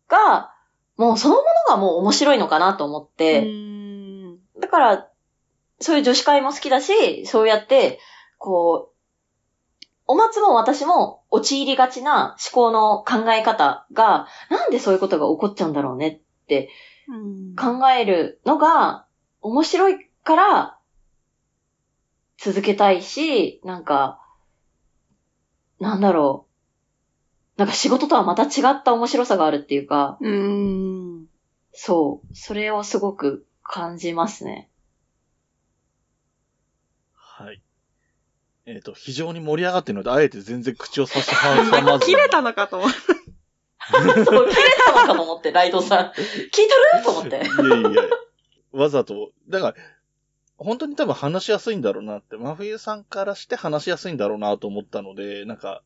[0.08, 0.52] が、
[0.96, 5.08] もうそのものがもう面白いのかなと思って、うんだから、
[5.80, 7.98] そういう女子会も好きだし、そうやって、
[8.38, 8.91] こう、
[10.12, 16.68] お松も私も陥りがちな思考の考え方が、なんでそういうことが起こっちゃうんだろうねって
[17.08, 19.06] うん考えるのが
[19.40, 20.78] 面白いから
[22.36, 24.20] 続けたいし、なんか、
[25.80, 26.46] なんだろ
[27.56, 27.58] う。
[27.58, 31.26] なんか仕事とはまた違った面白さがあるっていうか、うん。
[31.72, 32.34] そう。
[32.36, 34.68] それをすごく感じますね。
[37.14, 37.62] はい。
[38.66, 42.06] えっ、と、非常に盛り上がってるので、あえて全然口を差し挟まず。
[42.06, 42.96] 切れたのかと思った。
[44.24, 46.06] そう、切れたのかと思って、ライドさん。
[46.06, 46.62] 聞いて
[46.98, 47.02] る？
[47.04, 47.36] と思って。
[47.36, 48.02] いやいや
[48.72, 49.32] わざと。
[49.48, 49.74] だから、
[50.56, 55.82] 本当に多分話しやすいんだろうなって、真冬さんからして話しやすいんだろうなと思ったので、なんか、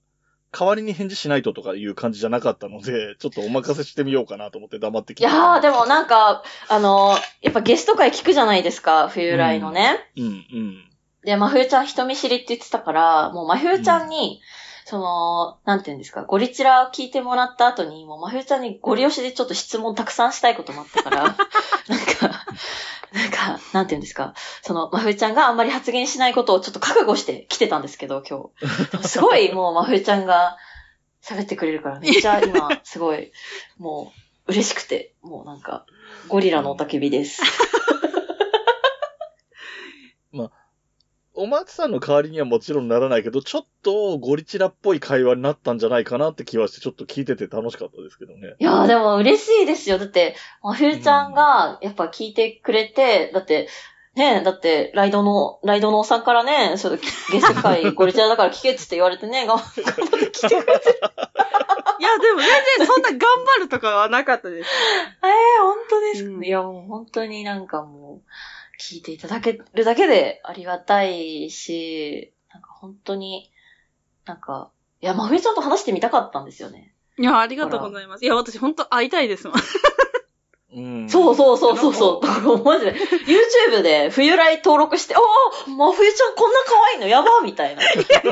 [0.52, 9.98] 代わりに返事しないととかいう感じじゃなかったので、ちょっとお任せしてみようかなと思って黙って聞いいやー、でもなんか、あのーやっぱゲスト会聞くじゃないですか、冬来のね。
[10.16, 10.90] うん、うん。
[11.26, 14.40] で、まふゆちゃん人見知りって言ってたから、もうまふゆちゃんに、
[14.84, 22.46] その、なんて言うんですか、ゴリチラを聞いてもらった後に、もうまふゆちゃんにゴリ押しでちょっと質問たくさんしたいこともあったから、 なんか、
[23.12, 28.50] なんか、なんて言うんですか、その、まふゆちゃんがあんまり発言しないことをちょっと覚悟して来てたんですけど、今
[29.02, 29.08] 日。
[29.08, 30.56] すごい もうまふゆちゃんが
[31.24, 33.32] 喋ってくれるから、めっちゃ今、すごい、
[33.78, 34.12] も
[34.46, 35.86] う、嬉しくて、もうなんか、
[36.28, 37.42] ゴリラのおたけびです。
[41.36, 48.54] お松さんの代わりにはもちろんならないけど、ちょっとゴリチラっぽい会話になったんじゃないかなって気はして、ちょっと聞いてて楽しかったですけどね。
[48.58, 49.98] いやーでも嬉しいですよ。
[49.98, 53.68] だって、まふゆちゃんがやっぱ聞いてくれて、だって、
[54.14, 56.98] ねだって、ライドの、ライドのおっさんからね、そう
[57.30, 61.00] ゲスト会ゴリチラだから聞けっつって言われてね、頑張って聞いてくれて。
[61.98, 64.70] いや、でも全然そんな頑張るとかはなかったです。
[65.22, 68.30] えー、本当ですか、うんいや、もう本当になんかもう、
[68.80, 73.50] 聞いていただけるだけでありがたいし、なんか本当に、
[74.24, 74.70] なんか、
[75.00, 76.94] いや、まふゆちゃんと話してみたかったんですよね。
[77.18, 78.24] いや、ありがとうございます。
[78.24, 79.56] いや、私本当会いたいですもん。
[79.56, 79.60] う
[80.78, 82.26] うんそうそうそうそうそう。
[82.26, 87.06] だからマジで、YouTube で冬来登録して、ああ、真冬ちゃんこんな可愛いの？
[87.06, 87.82] やばみたいな。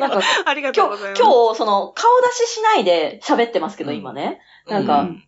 [0.01, 1.22] なんか、ありがとう今日、ございます。
[1.22, 4.40] 今日、その、顔出ししないで喋ってますけど、うん今ね。
[4.66, 5.24] なんかうん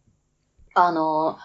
[0.75, 1.39] あの、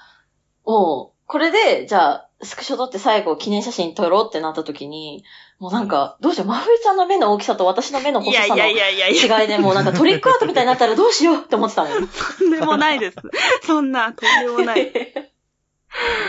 [0.66, 5.24] もう、これで、じゃあ、スクショ撮って最後記念写真撮ろうってなった時に、
[5.60, 12.08] もうなんか、どうしよう、真冬ちゃんの目の大きさと私の目の細さのやいやいやいや、違いで、もうなんかトリックアートみたいになったらどうしようって思ってたもん。
[12.08, 13.18] と んでもないです。
[13.68, 14.92] そんな、とんでもない。
[14.92, 15.32] で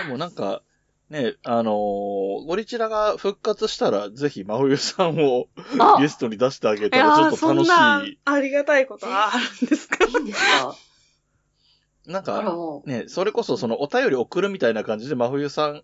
[0.08, 0.62] もなんか、
[1.08, 5.46] ね、あのーゴリチラが復活したら、ぜひ真冬さんを
[5.78, 10.74] あゲストに出してあげいたら、ちょっと楽なしい。、ありがたいことあるんですかいいんですか？
[12.06, 12.42] なんか。
[12.86, 15.82] ね、それこそそのお便り送るみたいな感じで、真冬さん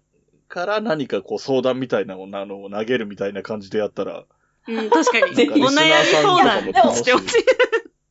[0.49, 4.25] から何かこう相談みたいなのを投げるみたいな感じでやったら、
[4.67, 5.35] うん、確かに。
[5.35, 5.73] ぜひお悩み
[6.23, 7.45] 相談してほしい。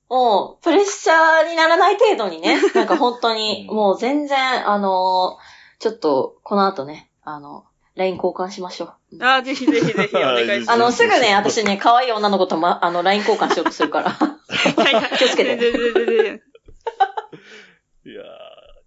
[0.10, 7.66] もう、プレッシャーにならない程度にね、 なんか本当に、うんもう全然、あのーちょっと、この後ね、あの、
[7.96, 9.24] LINE 交換しましょう。
[9.24, 10.72] あーぜひぜひぜひお願いします。
[10.72, 14.18] あの、すぐね、私ね、可愛い女の子とま、あの、LINE 交換しようとするから。
[15.18, 16.42] 気をつけて全然全然全然
[18.06, 18.24] いや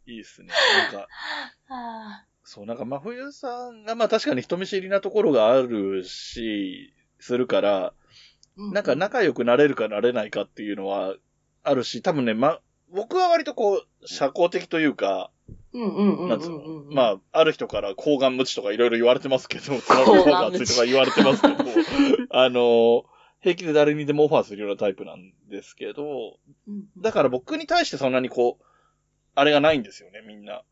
[0.08, 0.48] ー、いいっすね。
[0.92, 1.06] なんか、
[1.68, 11.14] あそう、なんか真冬さんが、まあ確かに人見知りなところがあるし、するから、ーなんか仲良くなれるかなれないかっていうのは
[11.62, 12.58] あるし、多分ね、ま、
[12.92, 15.30] 僕は割とこう、社交的というか。
[15.72, 21.54] なんつうの、まあ、ある人から抗がん無知とかいろいろ言われてますけど、 抗抗がん無知がん熱いとか言われてますけど、
[22.36, 23.04] あの、
[23.42, 26.40] 平気で誰にでもオファーするようなタイプなんですけど、
[26.98, 28.64] だから僕に対してそんなにこう、
[29.36, 30.64] あれがないんですよね、みんな。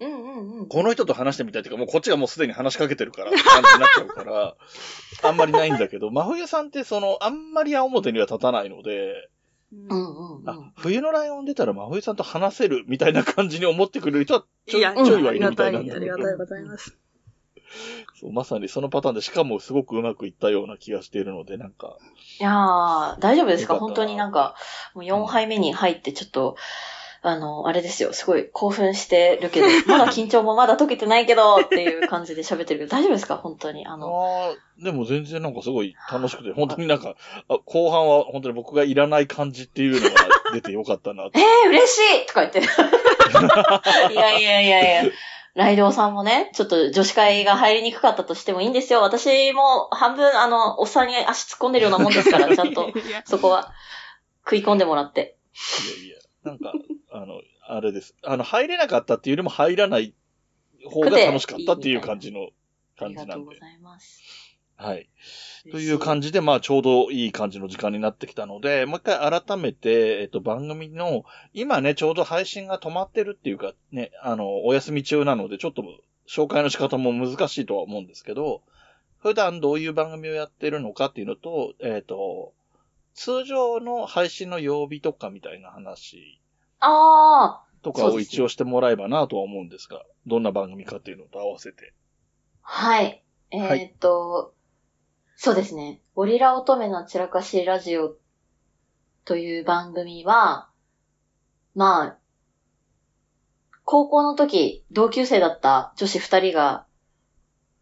[0.00, 0.12] うんう
[0.56, 0.68] んうん。
[0.68, 4.56] この人と話してみたいというか、もうこっちがもうすでに話しかけてるから、感じになっちゃうから、
[5.22, 9.28] あんまりないんだけど、真冬さんってその、あんまり矢面には立たないので、
[9.72, 10.48] うんうんうん。
[10.48, 16.96] あ、冬のライオン出たら真冬さんと話せるみたいな感じに思ってくれる人はちょいちょいはいるみたいなんありだけどがたいございます。
[18.20, 21.96] そう、まさにそのパターンで、しかもすごくうまくいったような気がしているので、なんか、
[22.38, 23.76] いやー、大丈夫ですか？
[23.76, 24.54] 本当になんか、
[24.94, 26.56] もう4杯目に入ってちょっと、
[27.26, 33.36] あの、あれですよ、すごい興奮してるけど、 まだ緊張もまだ解けてないけどっていう感じで喋ってるけど、大丈夫ですか？
[33.38, 33.86] 本当に。
[33.86, 37.14] ああの、あ、でも全然なんかすごい楽しくて、本当になんか、
[37.48, 40.14] あ後半は本当に僕がいらない感じっていうのが
[40.52, 41.40] 出てよかったなって。
[41.64, 42.60] えー、嬉しいとか言って。
[44.12, 45.10] いやいやいやいや。
[45.54, 49.00] ライドウさんもね、ちょっと女子会が入りにくかったとしてもいいんですよ。
[49.02, 52.92] 私も半分、あの、おっさんに足突っ込んでるようなもんですから、ちゃんと
[53.24, 53.72] そこは
[54.44, 55.36] 食い込んでもらって。
[55.84, 56.72] いやいや、なんか、
[57.14, 58.14] あの、あれです。
[58.22, 60.14] あの、入れなかったっていうよりも入らない
[60.84, 62.52] 方が楽しかったっていう感じのあり
[62.98, 63.28] 感じなんで。
[63.28, 64.20] がとうございます。
[64.76, 65.08] はい。
[65.70, 75.84] という感じで、まあ、ちょうどいい感じの時間になってきたので、もう一回改めて、えっと、番組の、今ね、ちょうど配信が止まってるっていうか、ね、あの、お休み中なので、ちょっと、
[76.26, 78.62] 紹介の仕方も難しいとは思うんですけど、
[79.20, 82.52] 普段どういう番組をやってるのかっていうのと、えっと、
[83.14, 86.40] 通常の配信の曜日とかみたいな話
[86.80, 91.92] ああ、とかを一応してもらえばなとは思うんですが、どんな番組かっていうのと合わせて。
[92.62, 93.22] はい。
[93.50, 94.54] えーはいっと、
[95.36, 96.00] そうですね。
[96.14, 98.16] ゴリラ乙女の散らかしラジオ
[99.24, 100.68] という番組は、
[101.74, 102.18] まあ、
[103.84, 106.86] 高校の時、同級生だった女子二人が、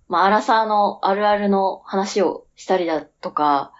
[0.08, 3.72] まあ、アラサーのあるあるの話をしたりだとか、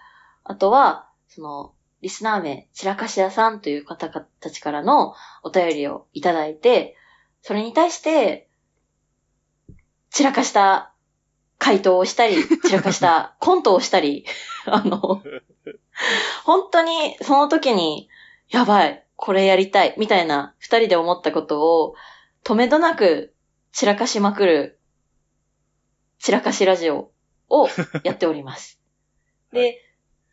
[0.43, 6.97] あとは、その、リスナー名、散らかし屋さんという方たちからのお便りをいただいて、
[7.41, 8.49] それに対して、
[10.09, 10.93] 散らかした
[11.59, 14.25] 回答をしたり、散らかしたコントをしたり、
[14.67, 15.23] あの、
[16.43, 18.09] 本当にその時に、
[18.49, 21.95] やばい、これやりたい、みたいな二人で思ったことを、
[22.43, 23.33] 止めどなく
[23.71, 24.77] 散らかしまくる、
[26.19, 27.13] 散らかしラジオ
[27.47, 27.69] を
[28.03, 28.81] やっております。
[29.53, 29.81] で、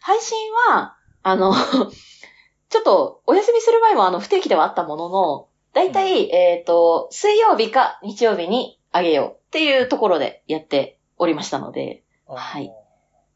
[0.00, 0.36] 配信
[0.68, 1.54] は、あの、
[2.68, 12.72] ちょっとお休みする前もあの不定期ではあったものの、だいたい、えっ、と、水曜日か日曜日にあげようっていうところでやっておりましたので、はい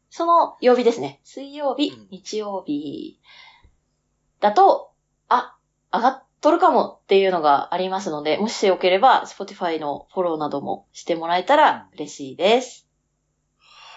[0.09, 1.19] その曜日ですね。
[1.25, 3.19] 水曜日うん、日曜日
[4.39, 4.93] だと、
[5.27, 5.57] あ、
[5.91, 12.87] 上がっとるかもっていうのがありますので、もしよければ、Spotify のフォローなどもしてもらえたら嬉しいです。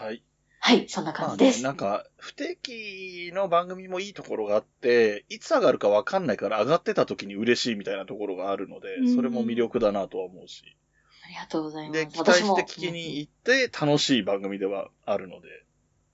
[0.00, 0.24] はい。
[0.60, 1.62] はい、そんな感じです。
[1.62, 10.76] なんか、不定期の番組もいいところがあって、いつ上がるかわかんないから上がってた時に嬉しいみたいなところがあるのでう、んそれも魅力だなとは思うし。
[11.24, 12.00] ありがとうございます。
[12.00, 15.48] で、期待して聞きに行って楽しい番組ではあるので。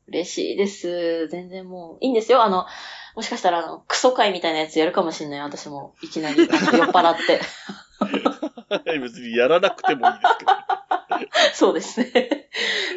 [0.09, 1.29] 嬉しいです。
[1.29, 2.43] 全然もう、いいんですよ。
[2.43, 2.67] あの、
[3.17, 5.41] もしかしたら、あの、クソ会みたいなやつやるかもしんない。
[5.41, 7.41] 私も、いきなり、酔っ払って。
[9.01, 10.53] 別にやらなくてもいいですけど。
[11.55, 12.49] そうですね。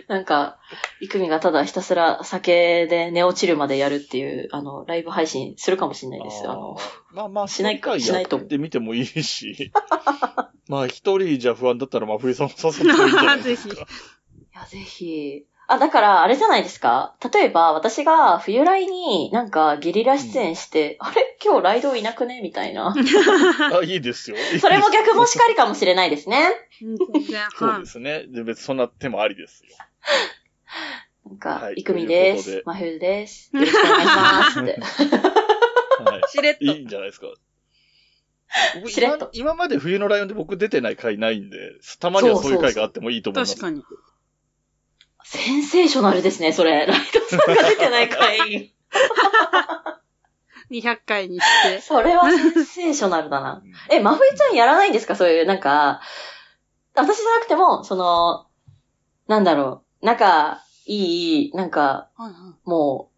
[0.08, 0.60] なんか、
[1.01, 6.43] イクミがただひたすら酒で寝落ちるまでやるっていう、あの、ライブ配信するかもしれないです。
[6.47, 9.72] あの、あーまあまあ、しないかしないとやってみてもいいし。
[10.68, 13.76] まあ、一人じゃ不安だったら、まあ、冬さんも誘ってもいいんじゃないですか。
[13.76, 13.80] い
[14.53, 15.45] や、ぜひ。
[15.70, 17.15] あ、だから、あれじゃないですか？
[17.34, 21.38] 例えば、私が冬来になんかゲリラ出演して、あれ？
[21.43, 22.41] 今日ライドいなくね？
[22.41, 22.95] みたいな。
[23.76, 24.38] あ、いいですよ。
[24.61, 26.49] それも逆もしかりかもしれないですね。
[27.57, 28.26] そうですね。
[28.28, 29.76] で、別にそんな手もありですよ。
[31.26, 32.34] なんかは、いイクミで。
[32.36, 33.49] ということです真冬です。
[33.53, 34.80] よろしくお願いしますって。
[36.03, 36.22] はい。
[36.32, 36.63] しれっと。
[36.63, 37.28] いいんじゃないですか。
[39.01, 41.57] れっと今今まで冬のライオンで僕出てない回ないんで、
[41.99, 43.55] たまにはそういう回があってもいいと思います。
[43.59, 43.84] 確かに。
[45.30, 46.86] センセーショナルですね、それ。
[46.86, 48.73] ライドさんが出てない回。
[50.71, 51.82] 200回にして。
[51.82, 53.61] それはセンセーショナルだな。
[53.89, 55.15] え、真冬ちゃんやらないんですか？
[55.15, 56.01] そういう、なんか、
[56.95, 58.47] 私じゃなくても、その、
[59.28, 63.11] なんだろう、仲いい、なんか、はいはも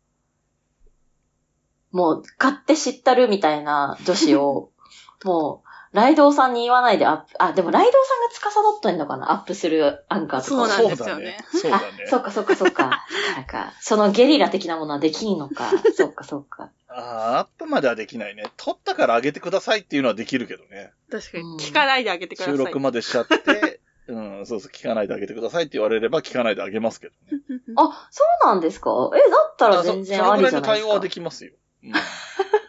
[1.94, 4.72] う、もう、買って知ったるみたいな女子を、
[5.26, 9.32] もう、ライドウさんに言わないでアップ、あ、でもライドウさんが司ってんのかな？
[9.32, 10.50] アップするアンカーとか。
[10.50, 12.84] そうなんですよねあそうだね。、そっかそっかそっか。
[12.84, 13.02] だか
[13.38, 13.74] らか。
[13.82, 15.72] そのゲリラ的なものはできんのか。
[15.96, 16.70] そっかそっか。
[16.90, 18.44] ああ、アップまではできないね。
[18.58, 20.92] 撮ったから上げてくださいっていうのはできるけどね。
[21.10, 21.12] い。
[21.12, 21.58] 確かにうん。
[21.58, 22.54] 聞かないであげてください。
[22.56, 27.42] 収録までしちゃって、 うん、そうそう、聞かないであげてくださいって言われれば聞かないであげますけどね。
[27.78, 28.92] あ、そうなんですか？
[29.16, 31.10] え、だったら全然ありじゃないですかそそのぐらいの対応はで。
[31.10, 31.52] きますよ。
[31.84, 31.94] うん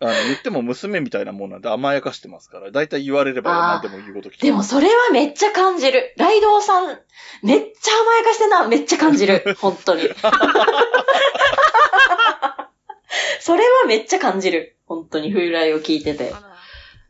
[0.00, 6.14] あの、言っても娘みたいなもんなんで甘やかしてますから、だいたい言われれば何でも言うこと聞きますでもそれはめっちゃ感じる。
[6.16, 6.98] ライドウさん、
[7.42, 8.68] めっちゃ甘やかしてんな。
[8.68, 9.56] めっちゃ感じる。
[9.60, 10.02] 本当に。
[13.40, 14.76] それはめっちゃ感じる。
[14.86, 16.30] 本当に冬来を聞いてて。
[16.30, 16.36] だ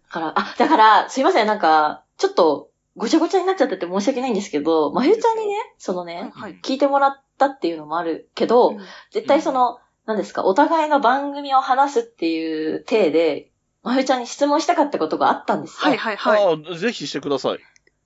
[0.09, 6.59] から、あ、だから、すいません、なんか、ちょっと、ごちゃごちゃになっちゃってて申し訳ないんですけど、まゆちゃんにね、そのね、はい。
[6.63, 8.79] 聞いてもらったっていうのもあるけど、うん
[9.13, 9.79] 絶対その、
[10.09, 13.51] 何ですか、お互いの番組を話すっていう体で、
[13.83, 15.91] まゆちゃんに質問したかったことがあったんですよ。
[15.91, 16.45] はいはいはい。
[16.45, 17.59] ああ、ぜひしてください。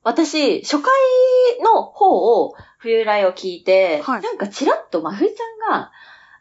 [0.03, 0.91] 私、初回
[1.63, 5.93] の方を、冬来を聞いて、はいなんかちらっと真冬ちゃんが、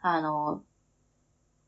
[0.02, 0.64] あの、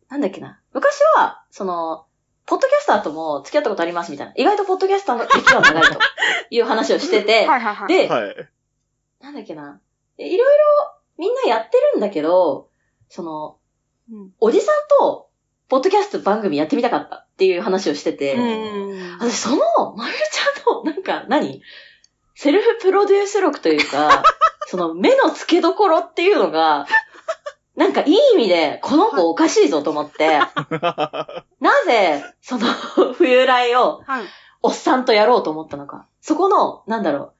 [0.09, 0.61] なんだっけな？
[0.73, 2.07] 昔は、その、
[2.47, 4.33] ポッドキャスターとも付き合ったことありますみたいな。
[4.37, 6.01] 意外とポッドキャスターの歴は長いと
[6.51, 7.89] いう話をしてて、 はいはいはい。
[7.89, 8.51] で、はい。
[9.21, 9.81] なんだっけな？
[10.19, 10.45] いろいろ
[11.17, 12.71] みんなやってるんだけど、
[13.09, 13.59] その、
[14.11, 15.29] うんおじさんと、
[15.69, 19.19] ポッドキャスト番組やってみたかったっていう話をしてて、うん。
[19.19, 21.63] 私その、まゆちゃんの、なんか何、
[22.35, 24.23] セルフプロデュース力というか、
[24.67, 26.87] その目の付けどころっていうのが、
[27.77, 30.39] なんかいい意味で、この子おかしいぞと思って、
[31.61, 32.67] なぜ、その、
[33.15, 34.25] 冬来を、はい。
[34.63, 36.07] おっさんとやろうと思ったのか。
[36.21, 37.33] そこの、なんだろう。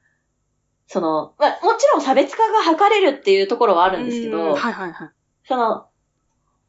[0.89, 5.11] その、まあ、もちろん差別化が図れるっていうところはあるんですけうど、はいはいはい。
[5.47, 5.87] その、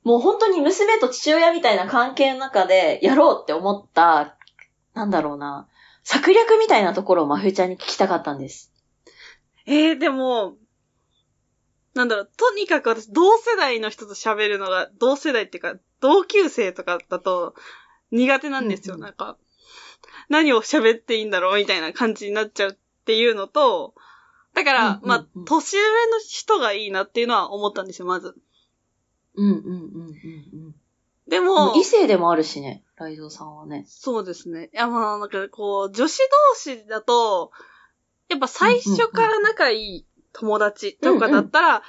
[0.05, 4.37] もう本当に娘と父親みたいな関係の中でやろうって思った、
[4.93, 5.67] なんだろうな、
[6.03, 8.71] 策略みたいなところを真冬ちゃんに聞きたかったんです。
[9.65, 10.57] えー、でも、
[11.95, 17.55] なんだろう、とにかく私、同世代の人と喋るのが、同世代っていうか、同級生とかだと
[18.11, 19.37] 苦手なんですよ、うんうんなんか。
[20.29, 23.95] 何を喋っていいんだろうみたいな感じになっちゃうっていうのと、
[24.53, 25.81] だから、うんうんうんまあ、年上
[26.11, 28.35] の人がいいなっていうのは思ったんですよ、まず。
[29.35, 30.13] うんうんうんうん
[30.53, 30.75] うん。
[31.27, 33.85] でもも、う異性でもあるしね、ライドウさんはね。
[33.87, 34.69] そうですね。
[34.73, 36.19] いや、まあ、なんかこう、女子
[36.53, 37.51] 同士だと、
[38.29, 41.83] やっぱ最初から仲いい友達とかだったら、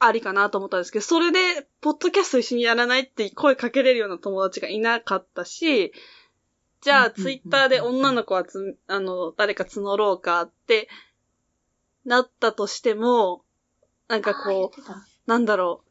[0.00, 5.92] ありかなと思ったんですけど、それで、ポッドキャスト一緒にやらないって声かけれるような友達がいなかったし、
[6.80, 10.88] じゃあ、ツイッターで女の子はつ、あの、誰か募ろうかって、
[12.04, 13.44] なったとしても、
[14.08, 14.84] なんかこう、う、
[15.26, 15.85] なんだろう。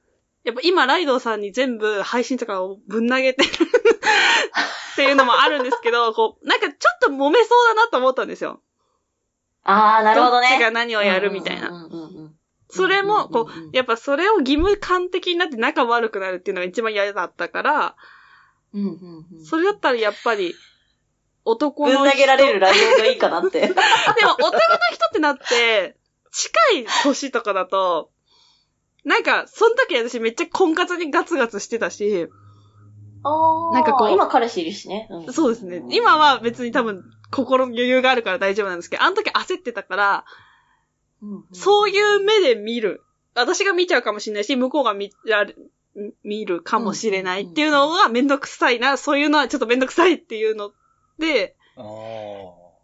[0.46, 3.50] やっぱ今、ライドウさんに全部配信とかをぶん投げてる
[4.94, 8.62] っていうのもあるんですけど、こう、なんかちょっと揉めそうだなと思ったんですよ。
[9.64, 10.50] あー、なるほどね。
[10.50, 11.90] どっちが何をやるみたいな。
[12.70, 17.96] それも、こうやっぱそれを義務感的になって仲悪くなるっていうのが一番嫌だったから、
[18.74, 19.46] うんうんうん。
[19.46, 20.54] それだったらやっぱり、
[21.44, 22.02] 男の人。
[22.04, 23.62] ぶん投げられるライドウがいいかなって。
[23.66, 23.74] でも、
[24.34, 24.58] 男の
[24.92, 25.98] 人ってなって、
[26.32, 28.12] 近い年とかだと、
[29.06, 32.28] なんか、その時私めっちゃ婚活にガツガツしてたし、
[33.24, 35.08] あーなんかこう今彼氏いるしね。
[35.30, 35.84] んそうですね。
[35.90, 40.26] 今は別に多分、心の余裕があるから大丈夫なんですけど、あの時焦ってたから、
[41.54, 43.04] そういう目で見る。
[43.36, 45.56] 私が見ちゃうかもしれないし、向こうが見られ、
[46.24, 50.72] 見るかもしれないっていうのがめんどくさいな、そういうのはちょっとめんどくさいっていうの
[51.20, 51.86] で、ああ。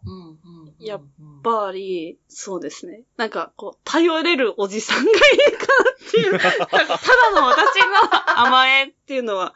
[0.04, 0.38] うんうんうん
[0.86, 1.02] やっ
[1.42, 3.02] ぱり、そうですね。
[3.16, 5.14] なんか、こう、頼れるおじさんがい
[5.50, 5.66] るか
[6.08, 6.68] っていう、 ただ
[7.34, 9.54] の私の甘えっていうのは、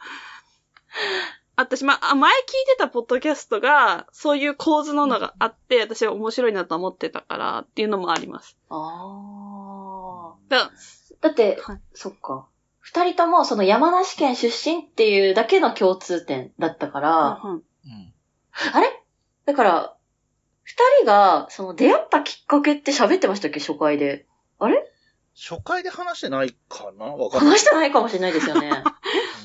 [1.55, 8.57] あったし、まあ、前聞いてたポッドキャストが、そういう構図ののがあって、私は面白いなと思ってたからっていうのもあります。
[8.69, 10.35] ああ。
[10.49, 10.71] だ
[11.19, 12.47] だって、はいそっか。
[12.79, 17.61] 二人ともその山梨県出身っていうだけの共通点だったから、うんうん。
[18.73, 19.03] あれ？
[19.45, 19.96] だから、
[20.67, 23.61] 二人がその出会ったきっかけって喋ってましたっけ？
[23.61, 24.25] 初回で。
[24.59, 24.85] あれ？
[25.33, 27.05] 初回で話してないかな？
[27.05, 27.49] わかんない。
[27.51, 28.83] 話してないかもしれないですよね。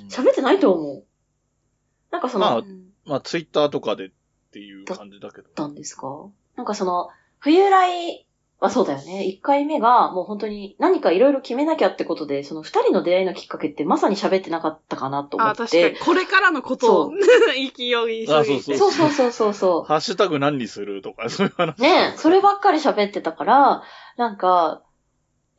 [0.03, 1.05] うん喋ってないと思う。
[2.11, 4.11] なんかその、まあうんまあ、ツイッターとかでっ
[4.53, 5.49] ていう感じだけど。
[5.49, 6.27] たんですか？
[6.57, 7.09] なんかその、
[7.39, 8.27] 冬来
[8.63, 9.25] はそうだよね。
[9.25, 15.59] 一回目がもう本当に何かいろいろ決めなきゃってことで、その二人の出会いのきっかけってまさに喋ってなかったかなと思あ、って。
[15.63, 15.97] 確かに。
[15.97, 17.17] これからのことをそ、
[17.53, 18.35] 勢い急いで。
[18.35, 19.83] あそうそうそうそうそうそうそう。
[19.85, 21.81] ハッシュタグ何にするとか、そういう話。
[21.81, 23.83] ねえ、そればっかり喋ってたから、
[24.17, 24.83] なんか、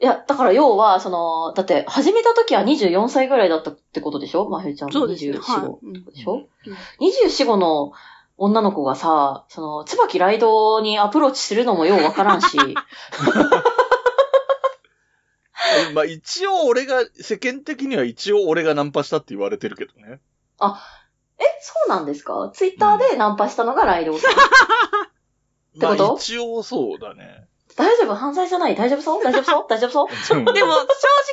[0.01, 4.49] いや、だから要は、その、だって、始めた時は24歳ぐらいだったってことでしょ？
[4.49, 5.37] まふゆちゃんのそうですね。
[5.37, 6.73] 24、はい5うんでしょ、うん
[7.07, 7.91] ?24、5の
[8.37, 12.57] 女の子がさ、その、椿ライドにアプローチするのもようわからんし、
[15.93, 20.19] まあ一応俺が、世間的には一応俺がナンパしたって言われてるけどね。
[21.39, 22.51] え、そうなんですか？
[22.53, 24.33] ツイッターでナンパしたのがライドさん。
[25.79, 26.03] てこと？
[26.07, 27.47] まあ一応そうだね。
[27.75, 28.15] 大丈夫？
[28.15, 28.75] 犯罪じゃない？
[28.75, 29.23] 大丈夫そう？
[29.23, 29.65] 大丈夫そう？
[29.69, 30.03] 大丈夫そ
[30.35, 30.37] う？
[30.37, 30.45] うん。
[30.45, 30.77] でも、正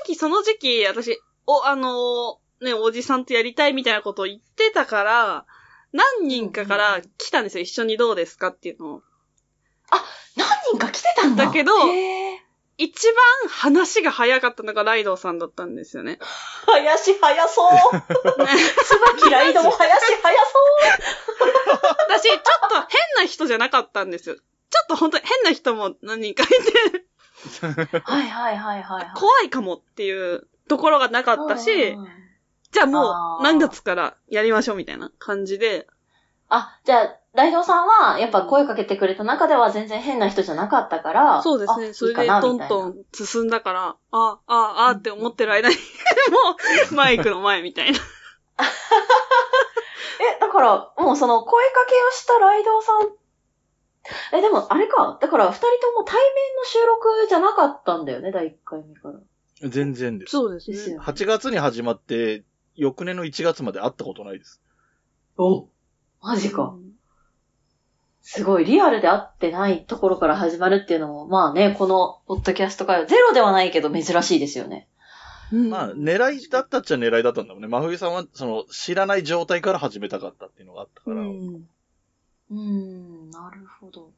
[0.07, 5.47] 直その時期、私、お、あのーね、おじさんとやりたいみたいなことを言ってたから、
[5.93, 7.63] 何人かから来たんですよ。
[7.63, 9.03] 一緒にどうですかっていうのを。
[10.37, 11.73] 何人か来てたんだだけど
[12.79, 13.07] 一
[13.43, 16.19] 番話が早かったのがライドウさんだったんですよね。
[16.65, 17.71] 林早そう
[19.19, 21.01] 椿ライドも林早そう
[22.09, 24.37] 私、ちょっと変な人じゃなかったんですよ。
[24.37, 24.43] ちょ
[24.85, 29.13] っと本当に変な人も何人かいて、はいはいはいはい、はい。
[29.15, 32.09] 怖いかもっていうところがなかったしうん、
[32.73, 35.87] じゃあもう何月からやりましょうみたいな感じで、
[36.51, 41.93] あ、じゃあ、ライドウさんは、やっぱ声かけてくれた中では全然変な人じゃなかったから、そうですね。
[41.93, 45.77] それでトントみン進んだから、あ、あ、あ、あって思ってる間に、
[46.31, 46.57] も
[46.91, 47.99] うマイクの前みたいな。
[50.37, 53.13] え、だから、もうその声かけをしたライドウさん、
[54.37, 59.21] え、でもあれか、だから二人とも対面の収録じゃなかったんだよね、第一回目から。
[59.69, 60.33] 全然です。
[60.33, 60.77] そうですね。
[60.77, 61.01] ですよ。
[61.01, 62.43] 8月に始まって、
[62.77, 64.61] 翌年の1月まで会ったことないです。
[65.37, 65.69] お
[66.23, 66.77] マジか。
[68.23, 74.89] すごい、リアルで会ってないところから始まるっていうのも、まあね、このポッドキャスト会はゼロではないけど珍しいですよね。
[75.53, 75.71] うん。
[75.71, 77.69] まあ、狙いだったっちゃ狙いだったんだもんね。
[77.69, 81.17] 真冬さんは、その、知らない状態から始めたかったっていうのがあったから。
[81.17, 81.69] うん。
[82.51, 84.13] うーん、なるほど。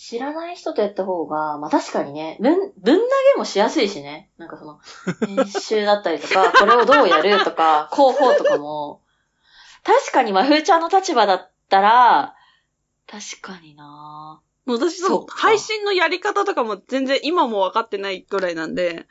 [0.00, 3.02] 知らない人とやった方が、まあ確かにね、ぶん、ぶん投
[3.34, 4.30] げもしやすいしね。
[4.38, 4.78] なんかその、
[5.26, 9.02] 編集だったりとか、これをどうやるとか、 広報とかも、
[9.82, 12.36] 確かに真冬ちゃんの立場だったら、
[13.10, 19.08] 確かになもう私そう、配信のやり方とかも全然今も分かってないぐらいなんで、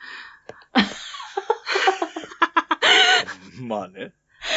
[3.60, 4.14] まあね。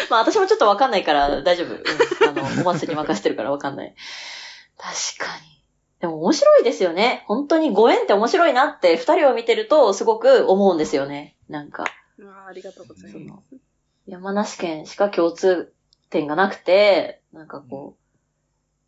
[0.09, 1.73] まあ私もちょっとわかんないから大丈夫。
[1.73, 1.83] うん、
[2.29, 3.93] あの、お祭りに任せてるからわかんない。
[4.77, 5.60] 確かに。
[6.01, 7.23] でも面白いですよね。
[7.27, 11.35] 本当にご縁って面白いなって二人を見てるとすごく思うんですよね。
[11.47, 11.85] なんか。
[12.23, 13.55] あありがとうございます。
[14.07, 15.73] 山梨県しか共通
[16.09, 18.01] 点がなくて、なんかこう、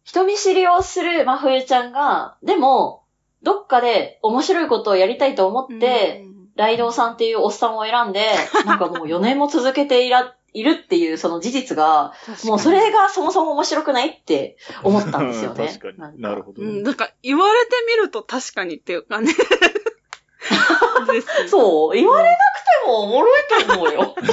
[0.04, 3.04] 人見知りをする真冬ちゃんが、でも、
[3.44, 8.28] どっかで面白いことをやりたいと思って、ライドウさんっていうおっさんを選んで、
[8.66, 12.14] なんかもう4年も続けていら、いるっていうその事実が、
[12.46, 15.68] もうそれがそもそも面白くないって思ったんですよね。
[15.68, 16.22] 確かに。
[16.22, 19.34] なるほどね、うん、なんか言われてみると確かにっていうかね。
[21.50, 22.40] そう、言われなく
[22.84, 24.16] てもおもろいと思うよ。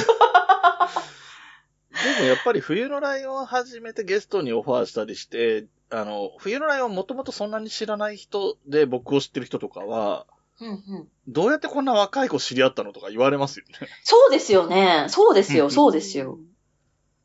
[2.16, 10.26] でもやっぱり冬のライオンを始めてゲストにオファーしたりして、あの、冬のライオンもともとそんなに知らない人で僕を知ってる人とかは、
[10.60, 11.08] うんうん。
[11.26, 13.88] どうやってこんな若い子知り合ったのとか言われますよね。
[14.04, 15.06] そうですよね。
[15.08, 16.38] そうですよ、うんそうですよ。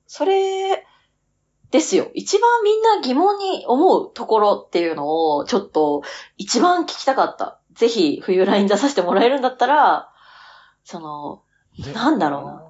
[0.08, 0.86] それ、
[1.72, 2.12] ですよ。
[2.14, 6.04] 一番みんな疑問に思うところっていうのを、ちょっと、
[6.38, 7.60] 一番聞きたかった。
[7.74, 10.10] ぜひ、冬ライン出させてもらえるんだったら、
[10.84, 11.44] その、
[11.94, 12.66] なんだろうな。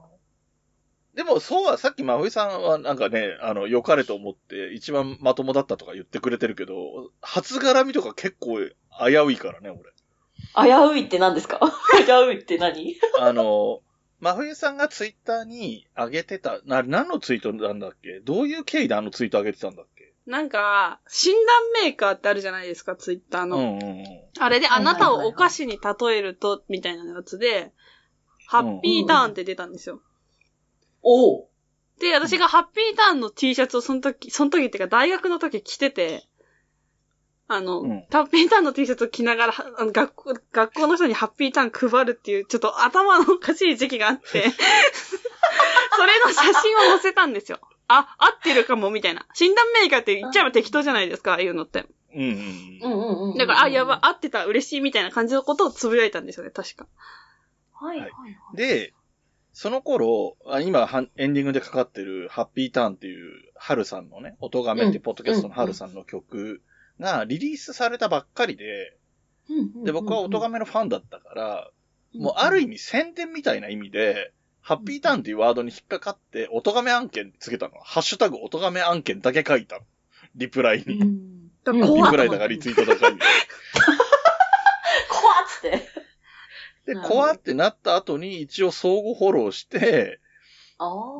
[1.16, 6.74] でも、そうは、さっき真冬さんはなんかね、あの、良かれと思って一番まともだったとか言ってくれてるけど、
[7.22, 9.95] 初絡みとか結構危ういからね、俺。
[10.56, 11.60] 危ういって何ですか？
[12.06, 12.96] 危ういって何？
[13.20, 13.82] あの、
[14.20, 18.22] 真冬さんがツイッターに上げてた、な、何のツイートなんだっけ？
[18.22, 20.14] どういう経緯であのツイート上げてたんだっけ？
[20.26, 23.58] なんか、診断メーカーってあるじゃないですか、ツイッターの。
[23.58, 24.06] うんうんうん。
[24.40, 27.72] あれで、あなたをお菓子に例えると、みたいなやつで、
[28.48, 30.02] ハッピーターンって出たんですよ。
[31.04, 31.48] おう。
[32.00, 36.24] で、私がハッピーターンの T シャツをその時、その時っていうか大学の時着てて、
[37.48, 44.24] あの、うんハッピーターンの T シャツを着ながら、あの学校、学校の人にハッピーターン配るっていう、ちょっと頭のおかしい時期があって、
[45.96, 47.60] それの写真を載せたんですよ。
[47.88, 49.28] あ、合ってるかも、みたいな。
[49.34, 51.86] 診断メーカーって言っちゃえば適当じゃないですか、ああいうのって。
[52.16, 52.92] うんうんううん。
[52.92, 53.38] んうんうん。
[53.38, 56.88] だから、あ、やば、合ってた、嬉しいみたいな感じのことをつぶやいたんですよね、確か。
[57.74, 58.18] はいはいは
[58.54, 58.58] い。
[58.58, 58.94] で、
[59.54, 66.62] その頃、あ今はエンディングでかかってるハッピーターンっていう、ハルさんのね、音がめっていうポッドキャストのハルさんの曲
[67.00, 68.98] がリリースされたばっかりで、
[69.84, 71.70] で、僕は音がめのファンだったから、
[72.14, 77.76] もうある意味宣伝みたいな意味で、ハッピーターンっていうワードに引っかかって、音がめ案件つけたの。
[77.84, 79.82] ハッシュタグ音がめ案件だけ書いたの。
[80.36, 80.96] リプライに。
[80.96, 81.52] うん。
[81.72, 83.20] リプライだかリツイートだかに。
[85.10, 86.94] 怖っつって。
[86.94, 90.20] で、怖ってなった後に一応相互フォローして、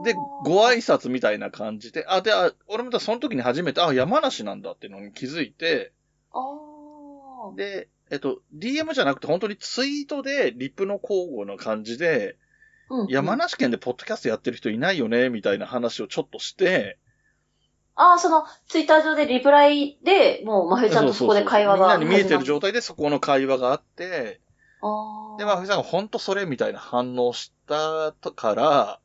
[0.04, 5.94] で、ご挨拶みたいな感じで、あ、で、あ俺もその時に初めて、あ、山梨なんだっていうのに気づいて、
[7.56, 12.38] で、えっと、DM じゃなくて本当にツイートでリプの交互の感じで、
[12.90, 13.08] うんうん。
[13.08, 17.00] 山梨県でポッドキャストやってる人いないよね、みたいな話をちょっとして、
[17.96, 21.98] ああ、その、ツイッター上でリプライで、もう、まふちゃんとそこで会話が。
[21.98, 24.42] みんなに見えてる状態でそこの会話があって、
[24.82, 25.38] ああ。
[25.38, 29.00] で、まふさんが本当それみたいな反応したから、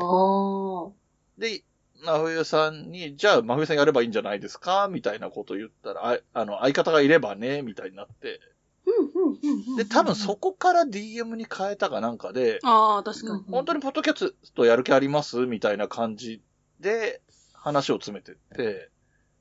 [0.00, 0.92] ああ。
[1.38, 1.62] で、
[2.04, 4.88] 真冬さんに、じゃあ真冬さんやればいいんじゃないですか？
[4.90, 8.40] みたいなこと言ったら、ああの、相方がいればね、みたいになって。
[8.86, 9.76] うん、うん、うんうん。
[9.76, 13.44] で、多分そこから DM に変えたかなんかで、ああ、確かに。
[13.50, 15.46] 本当にポッドキャストやる気あります？
[15.46, 16.40] みたいな感じ
[16.80, 17.20] で
[17.52, 18.90] 話を詰めてって、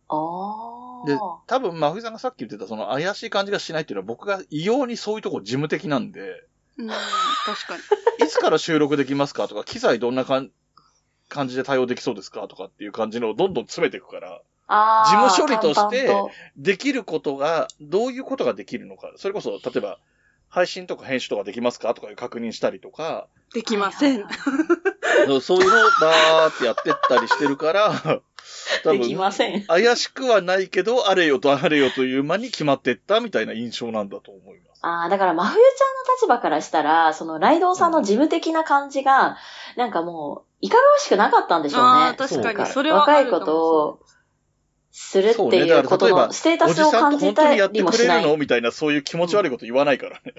[0.09, 1.07] ああ。
[1.07, 6.47] で、多分真冬さんがさっき言ってたその怪しい感じがしないっていうのは僕が異様にそういうとこ事務的なんで、
[6.77, 7.81] うん、確かに。
[8.25, 9.47] いつから収録できますか？
[9.47, 10.51] とか、機材どんなかん
[11.29, 12.47] 感じで対応できそうですか？
[12.47, 16.13] とかっていう感じのをどんどん詰めていくから、事務処理として
[16.57, 19.11] できることが、どういうことができるのか。
[19.15, 19.99] それこそ、例えば、
[20.49, 21.93] 配信とか編集とかできますか？
[21.93, 24.25] とかいう確認したりとか、できません。
[25.41, 28.21] そういうのをバーってやってったりしてるから、多
[28.83, 29.65] でき分、ません。
[29.65, 34.79] 怪しくはないけど、あれよとあれよという間に決まってったみたいな印象なんだと思います。
[34.81, 35.61] ああ、だから、真冬ちゃん
[36.07, 39.37] の立場からしたら、その、ライドウさんの事務的な感じが、
[39.75, 41.87] なんかもう、いかがわしくなかったんでしょうね。
[41.87, 42.65] ああ、確かに。
[42.67, 43.99] それは若いこあるかもとを
[44.99, 48.23] するっていうことの、ステータおじスを感じさんと本当にやたってくれりもしない。
[48.23, 48.37] るの？
[48.37, 50.33] みたいな、そういう気持ち悪いこと言わないからね。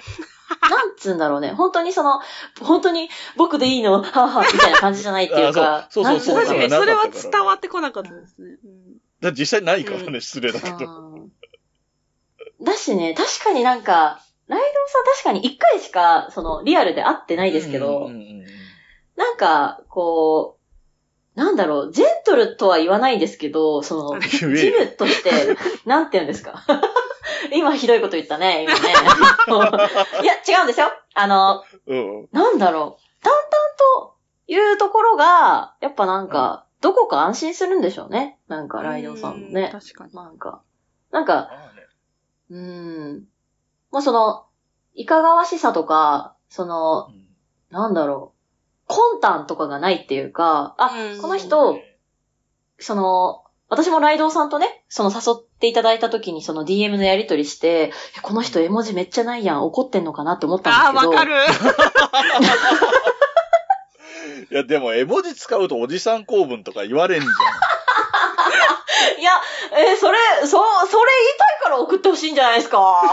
[0.69, 1.53] なんつうんだろうね。
[1.53, 2.21] 本当にその、
[2.61, 4.03] 本当に僕でいいの？
[4.03, 5.77] はぁはぁみたいな感じじゃないっていうか。
[5.77, 8.59] あそうそうそう確かに、それは伝わってこなかったですね。
[8.65, 8.79] うん
[9.21, 11.13] だ実際ないからね、うん失礼だけど。
[11.13, 11.33] うん
[12.61, 18.45] だしね、確かになんか、ライドウさん確かに一回しか、その、リアルで会ってないですけど、うんうんうん
[19.17, 20.58] なんか、こう、
[21.39, 25.31] なんだろう、ジェントルとは言わないですけど、その、言ジムとして、
[25.87, 26.65] なんて言うんですか？
[27.55, 28.81] 今ひどいこと言ったね、今ね。
[30.23, 30.89] いや、違うんですよ。
[31.15, 33.43] あの、うんなんだろう、淡々
[34.03, 34.17] と
[34.49, 38.39] いうところが、やっぱなんか、どこか安心するんでしょうね。
[38.49, 39.71] なんか、ライドウさんもうね。
[39.73, 40.15] 確かに。
[40.15, 40.63] なんか、
[41.13, 41.51] なんか、
[42.51, 43.25] うーん。
[43.93, 44.47] もうその、
[44.95, 47.25] いかがわしさとか、その、うん
[47.71, 48.38] なんだろう、
[48.89, 51.79] 魂胆とかがないっていうか、あ、うんこの人、
[52.79, 61.13] その、私もライドウさんとね、その誘っていただいた時にその DM のやりとりして、えこの人絵文字めっちゃないやん、怒ってんのかなって思ったああ、んですけど。
[61.13, 61.35] わかる。
[64.51, 67.27] いや、でも絵文字使うとおじさん公文とか言われんじ
[69.19, 69.33] いや、
[69.73, 70.61] えーそれ、そ、それ言い
[71.39, 72.79] たいから送ってほしいんじゃないですか。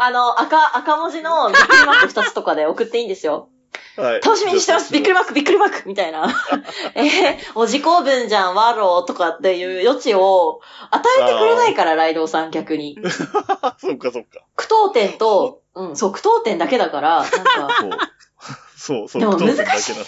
[0.00, 3.50] あの、赤、赤文字のびっくりマーク2つとかで送っていいんですよ。
[3.96, 4.20] はい。
[4.20, 6.28] 楽しみにしてますびっくりマークびっくりマークみたいな。
[6.94, 10.60] えー、お自公文じゃん、ワローとかっていう余地を
[10.90, 12.98] 与えてくれないから、ライドウさん逆に。
[13.78, 14.40] そっかそっか。
[14.56, 17.38] 句読点と、うん、そう、句読点だけだから、なんか、
[18.76, 19.04] そう。
[19.04, 20.04] そう、そう、でも難しいですよね。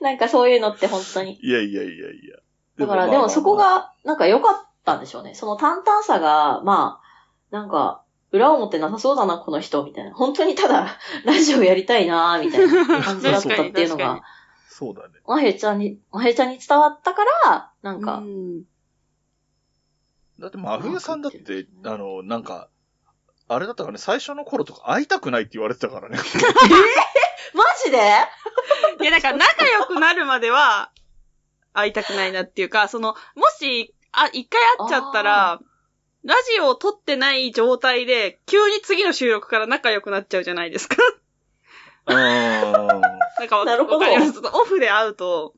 [0.00, 1.38] なんかそういうのって本当に。
[1.40, 2.36] いやいやいやいや。
[2.78, 5.34] だから、でもそこ、が、なんか良かったんでしょうね。
[5.34, 8.02] その淡々さが、まあ、なんか、
[8.32, 10.14] 裏表なさそうだな、この人、みたいな。
[10.14, 14.22] 本当にただ、 ラジオやりたいな、みたいな 感じだったっていうのが、
[14.68, 15.14] そうだね。
[15.26, 18.64] まへちゃんに、まへちゃんに伝わったから、なんか、うん。
[20.38, 22.68] だって真冬さんだって、あの、なんか、
[23.48, 26.18] あれだったからね、最初の頃とか会いたくないって言われてたからね。
[27.54, 27.98] マジで？
[29.00, 30.90] いや、だから仲良くなるまでは、
[31.72, 35.60] 会いたくないなっていうか、その、もし、あ、一回会っちゃったら、
[36.26, 40.96] ラジオを撮ってない状態で、急に次の収録から仲良くなっちゃうじゃないですか。
[42.06, 44.38] あなんかわなるほどわかります？
[44.38, 45.54] オフで会うと。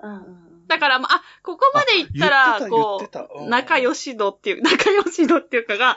[0.00, 5.94] うんうんうんだから、まあ、あ、ここまで行ったら、こう、う仲良し度っていう、仲良し度っていうかが、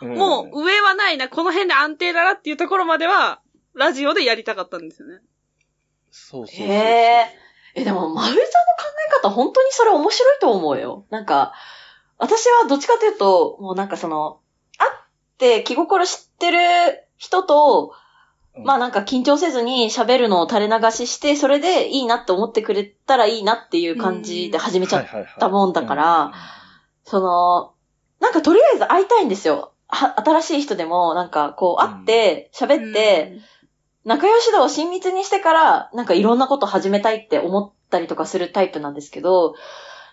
[0.00, 3.40] もう上はないな、この辺で安定だなっていうところまでは、
[3.74, 5.18] ラジオでやりたかったんですよね。
[6.12, 6.66] そうそうそう。
[6.68, 7.26] へえ。
[7.74, 8.50] え、でも、まふちゃんの考
[9.08, 11.04] え方、本当にそれ面白いと思うよ。
[11.10, 11.52] なんか、
[12.22, 14.38] 私はどっちかというと、もうなんかその、
[14.78, 14.92] 会っ
[15.38, 16.58] て気心知ってる
[17.16, 17.94] 人と、
[18.54, 18.64] うん。
[18.64, 25.06] まあなんか緊張せずに喋るのを垂れ流しして、それでいいなって思ってくれたらいいなっていう感じで始めちゃっっ
[25.40, 26.32] たもんだから、
[27.02, 27.72] その、
[28.20, 29.72] なんかとりあえず会いたいんですよ。
[29.88, 33.40] は新しい人でも、なんかこう会って、喋って、
[34.04, 39.54] 仲良し度を親密にしてから、なんかいろんなこと始めたいって思ったりとかするタイプなんですけど、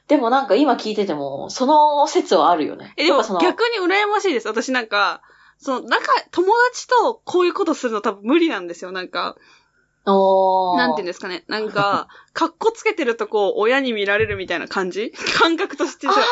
[0.10, 2.94] でもなんか今聞いてても、その説はあるよね。
[2.98, 4.48] え、でもその逆に羨ましいです。
[4.48, 5.22] 私なんか、
[5.60, 8.92] その、仲、友達とこういうことするの多分無理なんですよ。
[8.92, 9.36] なんか、
[10.08, 11.44] おーなんていうんですかね。
[11.48, 15.12] なんか、かっこつけてるとこを親に見られるみたいな感じ？
[15.38, 16.28] 感覚としてあー、なる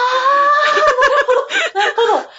[1.26, 1.80] ほど。
[1.80, 2.30] なるほど。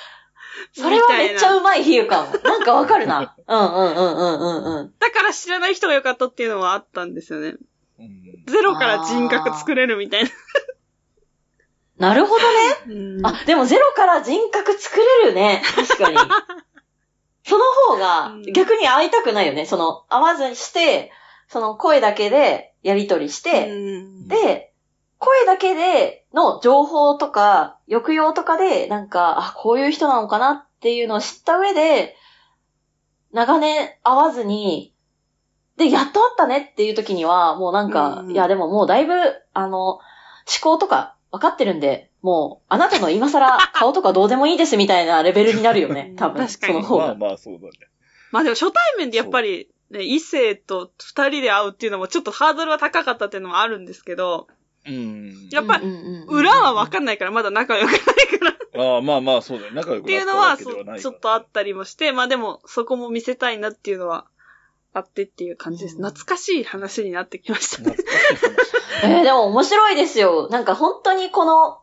[0.83, 2.33] それはめっちゃうまい比喩かも。
[2.43, 3.37] なんかわかるな。
[3.47, 4.95] うんうんうんうんうんうん。
[4.99, 7.55] だから知らない人が良かったっていうのはあったんですよね。
[8.01, 10.31] うんゼロから人格作れるみたいな。
[11.99, 12.95] なるほどね。
[13.19, 15.63] うんあ、でもゼロから人格作れるね。
[15.75, 16.17] 確かに。
[17.45, 19.67] その方がうん逆に会いたくないよね。
[19.67, 21.11] その、会わずにして、
[21.49, 24.73] その声だけでやりとりして、うんで、
[25.19, 32.17] 声だけでの情報とか、抑揚とかで、なんか、あ、こういう人なのかなっていうのを知った上で、
[33.33, 34.95] 長年会わずに、
[35.77, 39.15] で、やっと会ったねっていう時には、もうなんか、うんいやでももうだいぶ、
[39.55, 40.01] あの、思
[40.63, 46.47] 考とか分かってるんで、もう、あなたの今更顔とかどうでもいいですみたいなレベルになるよね、多分。
[46.47, 47.07] 確かにその方が。
[47.07, 47.71] まあまあ、そうだね。
[48.33, 54.49] まあでも初対面でやっぱり、ね、異性と二人で会うっていうのもちょっとハードルは高かったっていうのもあるんですけど、
[54.87, 55.49] うん。
[55.51, 55.87] やっぱり
[56.29, 59.73] 裏はわかんないからまだ仲良くないからああ、まあまあ、そうだよ。
[59.73, 64.27] 仲良くっていうのはちょっとあったりもして、まあでもそこも見せたいなっていうのは
[64.93, 65.97] あってっていう感じです。
[65.97, 67.93] うん懐かしい話になってきましたね。
[67.93, 68.88] 懐かしい話。
[69.05, 70.49] えー、でも面白いですよ。
[70.51, 71.81] なんか本当にこの、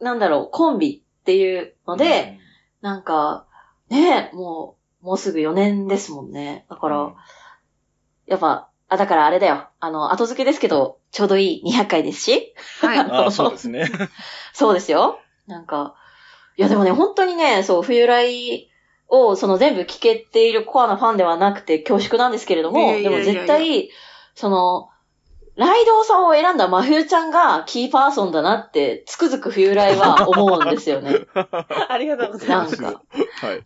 [0.00, 2.38] なんだろう、コンビっていうので、
[2.80, 3.46] なんか、
[3.88, 6.66] ねえ、もう、もうすぐ4年ですもんね。
[6.68, 7.14] だから、うん
[8.26, 9.68] やっぱ、あ、だからあれだよ。
[9.80, 12.54] あの、後付けですけど、ちょうどいい200回ですし。
[12.80, 12.98] はい。
[13.10, 13.90] ああ、そうですね。
[14.52, 15.18] そうですよ。
[15.46, 15.94] なんか、
[16.56, 18.70] いやでもね、本当にね、そう、冬来
[19.08, 23.90] を、その全部聞けているコアなファンではなくて恐縮なんですけれども、いやいやいやいやでも絶対、
[24.34, 24.88] その、
[25.56, 31.26] ライドウさんを選んだ真冬ちゃんがキーパーソンだなって、つくづく冬来は 思うんですよね。
[31.34, 32.80] ありがとうございます。
[32.80, 33.02] なんか、
[33.40, 33.64] はい。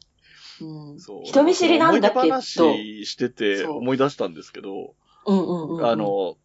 [0.61, 1.25] うんそう。
[1.25, 4.95] 人見知りなんだけど、思い出話してて思い出したんですけど、
[5.27, 5.87] うんうんうんうん。
[5.87, 6.37] あ、の、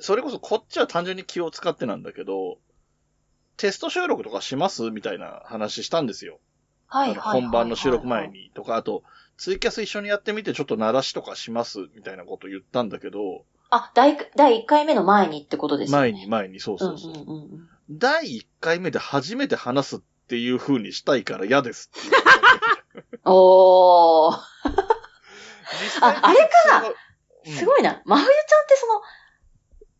[0.00, 2.58] それこそこっちは単純に気を使ってなんだけど、
[3.56, 6.40] テスト収録とかしますみたいな話したんですよ。
[6.86, 8.28] はいはいはい本番の収録前。
[8.28, 9.04] にとか、あと、
[9.36, 16.12] ツイキャス一緒にやってみてちょっと鳴らしとかしますみたいなこと言ったんだけど、あ、第、第1回目の前にってことですよね。
[16.12, 17.12] 前に前に、そううんそうそう。
[17.12, 17.68] うんうんうん。
[17.90, 21.90] 第1回目で初めて話すっていう風にしたいから嫌です
[23.24, 24.34] おー。
[24.34, 24.40] あ
[26.00, 26.38] あれ
[26.70, 28.00] かなうんすごいな。
[28.06, 29.02] 真冬ちゃんってその、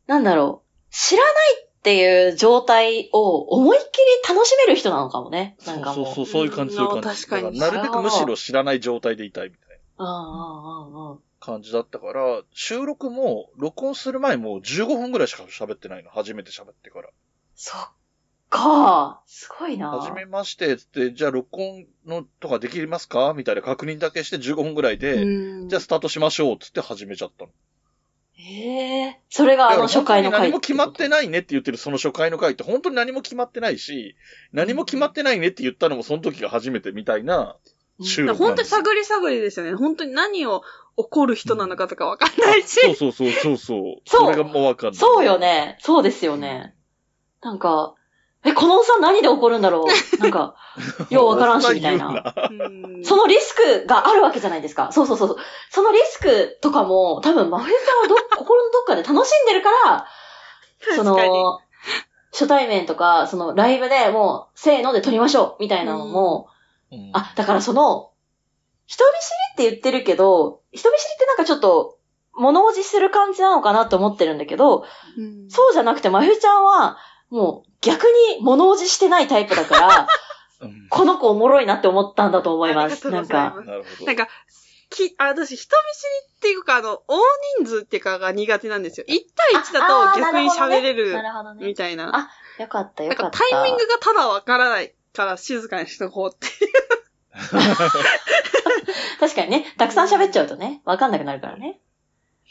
[0.06, 0.94] なんだろう。
[0.94, 1.32] 知らない
[1.66, 5.56] っていう状態を思いっきり楽しめる人なのかもね。
[5.66, 6.06] なんかもう。
[6.06, 7.26] そうそうそう、そういう感じ、うんそういう感じ。
[7.26, 11.18] 確かになるべくむしろ知らない状態でいたいみたいなうんうんうんうん。
[11.44, 16.10] 感じだったから、収録も、録音する前も15分ぐらいしか喋ってないの。
[16.10, 17.10] 初めて喋ってから。
[17.54, 17.80] そっ
[18.48, 23.34] かすごいなはじめまして、つって、じゃあ録音のとかできますか？
[23.36, 27.50] みたいな確認だけして15分ぐらいで、うんじゃあスタートしましょう、つって始めちゃったの。
[28.36, 29.20] へえ。
[29.28, 30.40] それがあの初回の回。
[30.40, 34.16] 何も決まってないねって言ってるその初回の回って本当に何も決まってないし、
[34.52, 37.56] 何も決まってないねって言ったのもその時が初めてみたいな
[38.02, 39.74] 収録本当に探り探りですよね。
[39.74, 40.62] 本当に何を
[40.96, 42.80] 怒る人なのかとかわかんないし。
[42.80, 43.82] そうそうそうそうそう。
[44.06, 44.96] そうそれがもうわかんない。
[44.96, 45.78] そうよね。
[45.80, 46.74] そうですよね。
[47.42, 47.94] なんか、
[48.46, 49.88] え、このおっさん何で怒るんだろう？
[50.20, 50.54] なんか、
[51.08, 52.34] ようわからんし、みたいな。
[52.50, 54.90] うんそのリスクがあるわけじゃないですか。
[54.92, 55.36] そうそうそう。
[55.70, 60.06] そのリスクとかも、多分、真冬さんはど、心のどっかで楽しんでるから、
[60.96, 61.04] そ。
[61.04, 61.60] の、
[62.32, 66.48] 初対面とか、そのライブでもう、せーので撮りましょう、みたいなのも、
[66.94, 68.10] うんあ、だからその、
[68.86, 69.10] 人見
[69.56, 71.98] 知りって言ってるけど、人見知りってなんかちょっと、
[72.36, 74.84] 物おじする感じなのかなって思ってるんだけど、
[75.16, 76.98] うんそうじゃなくて、まゆちゃんは、
[77.30, 80.08] もう逆に物おじしてないタイプだから、
[80.60, 83.10] うんこの子おもろいなって思ったんだと思います。
[83.10, 84.06] なんか、なるほど。
[84.06, 84.28] なんか、
[84.90, 87.20] き、あ、私、人見知りっていうか、あの、大
[87.58, 89.06] 人数っていうかが苦手なんですよ。
[89.08, 89.20] 1
[89.52, 91.66] 対1だと逆に喋れるなるほどね。
[91.66, 92.16] みたいな。
[92.16, 93.38] あよかった、よなんかかった。
[93.38, 96.48] タイミングがただわからないから静かにしとこうって。
[99.20, 101.80] 確かにね、たくさん喋っちゃうとね、わかんなくなるからね。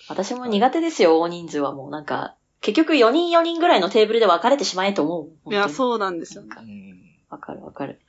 [0.09, 5.53] 私も苦手ですよ、大人数はもうなんか、結局4人4人ぐらいのテーブルで分かれてしまえと思う。
[5.53, 5.70] いや、う。
[5.70, 6.49] そうなんですよなん。
[6.49, 6.99] かうん
[7.30, 7.99] わかるわかる。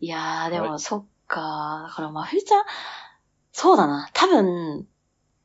[0.00, 1.86] いやー、でも、はそっか。
[1.88, 2.64] だから、まふりちゃん、
[3.52, 4.10] そうだな。
[4.12, 4.86] 多分、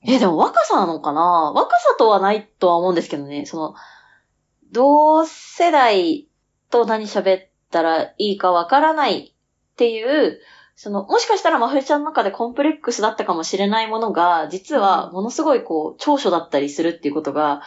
[0.02, 1.52] え、でも若さなのかな？
[1.54, 3.46] 若さとはないとは思うんですけどね。
[3.46, 3.76] その、
[4.72, 6.28] 同世代
[6.70, 10.40] と何喋ったらいいかわからないっていう、
[10.76, 17.62] その、もしかしたらまふりちゃんの中でコンプレックスだったかもしれないものが、実はものすごいこう、長所だったりするっていうことが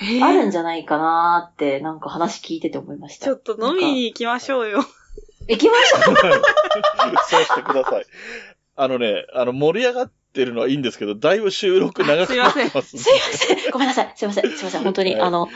[0.00, 3.26] えあるんじゃないかなーって、なんか話聞いてて思いました。
[3.26, 4.84] ちょっと飲みに行きましょうよ。
[5.48, 6.16] 行きましょう
[7.30, 8.06] そうしてください。
[8.74, 12.98] あのね、あの、盛り上がってるのはいいんですけど、だいぶ収録長くなってます。
[12.98, 13.70] すいません。
[13.70, 14.12] ごめんなさい。
[14.16, 14.50] すいません。
[14.50, 14.82] すいません。
[14.82, 15.48] 本当に、はいあの、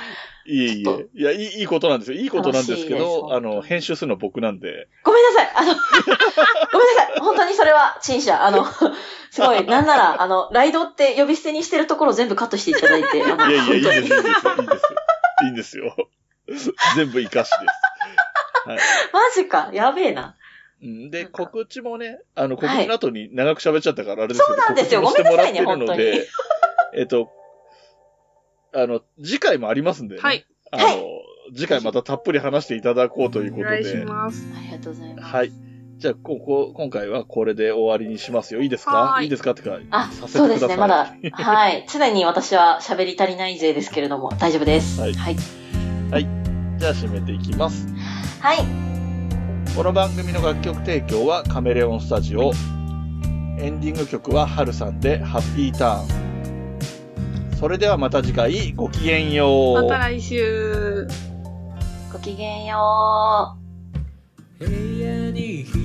[0.46, 1.08] いえいえ。
[1.14, 2.18] いや、いい、いいことなんですよ。
[2.18, 4.88] いいことなんですけど、あの、編集するのは僕なんで。
[5.04, 5.52] ごめんなさい。
[5.54, 5.74] あの、
[6.72, 7.20] ごめんなさい。
[7.20, 8.44] 本当にそれは陳謝。
[8.44, 8.66] あの、
[9.30, 13.36] すごい、なんなら、あの、ライドって呼び捨てにしてるところ全部カットしていただいて、いやいや、
[13.76, 15.94] いい本です、いいいいんですよ。
[15.94, 16.76] いいんですよ。
[16.96, 17.80] 全部活かしです。
[19.12, 19.70] マジか。
[19.72, 20.36] やべえな。
[20.82, 26.28] うんで、告知もね、あの、告はい知の後に長く喋っちゃったからあれですけど、そうなんですよ告知もしてもらってるごめんなさいねので、
[26.98, 27.28] えっと、
[28.74, 30.46] あの、次回もありますんで、ね、はい。
[30.70, 30.92] あの、は
[31.54, 34.46] 次回またたっぷり話していただこうということお願いしで、ます。
[34.56, 35.34] ありがとうございます。
[35.34, 35.52] はい。
[35.98, 38.62] じゃあ、ここ、今回はこれで終わりにしますよ。
[38.62, 38.96] いいですか？
[38.96, 39.50] はいいいですか？
[39.50, 40.38] ってか、あ、させてください。
[40.38, 40.76] そうですね。
[40.76, 41.86] まだ、はい。
[41.92, 45.00] 常に私は喋り足りない勢ですけれども、大丈夫です。
[45.00, 45.36] はいはい。
[46.78, 47.86] じゃあ、締めていきます。
[48.40, 48.89] はい。
[49.76, 52.52] この番組の楽曲提供はカメレオンスタジオ。
[53.58, 57.56] エンディング曲はハルさんでハッピーターン。
[57.56, 59.82] それではまた次回ごきげんよう。
[59.82, 61.06] また来週。
[62.12, 63.56] ごきげんよ
[64.58, 64.66] う。
[64.66, 65.79] 部屋に一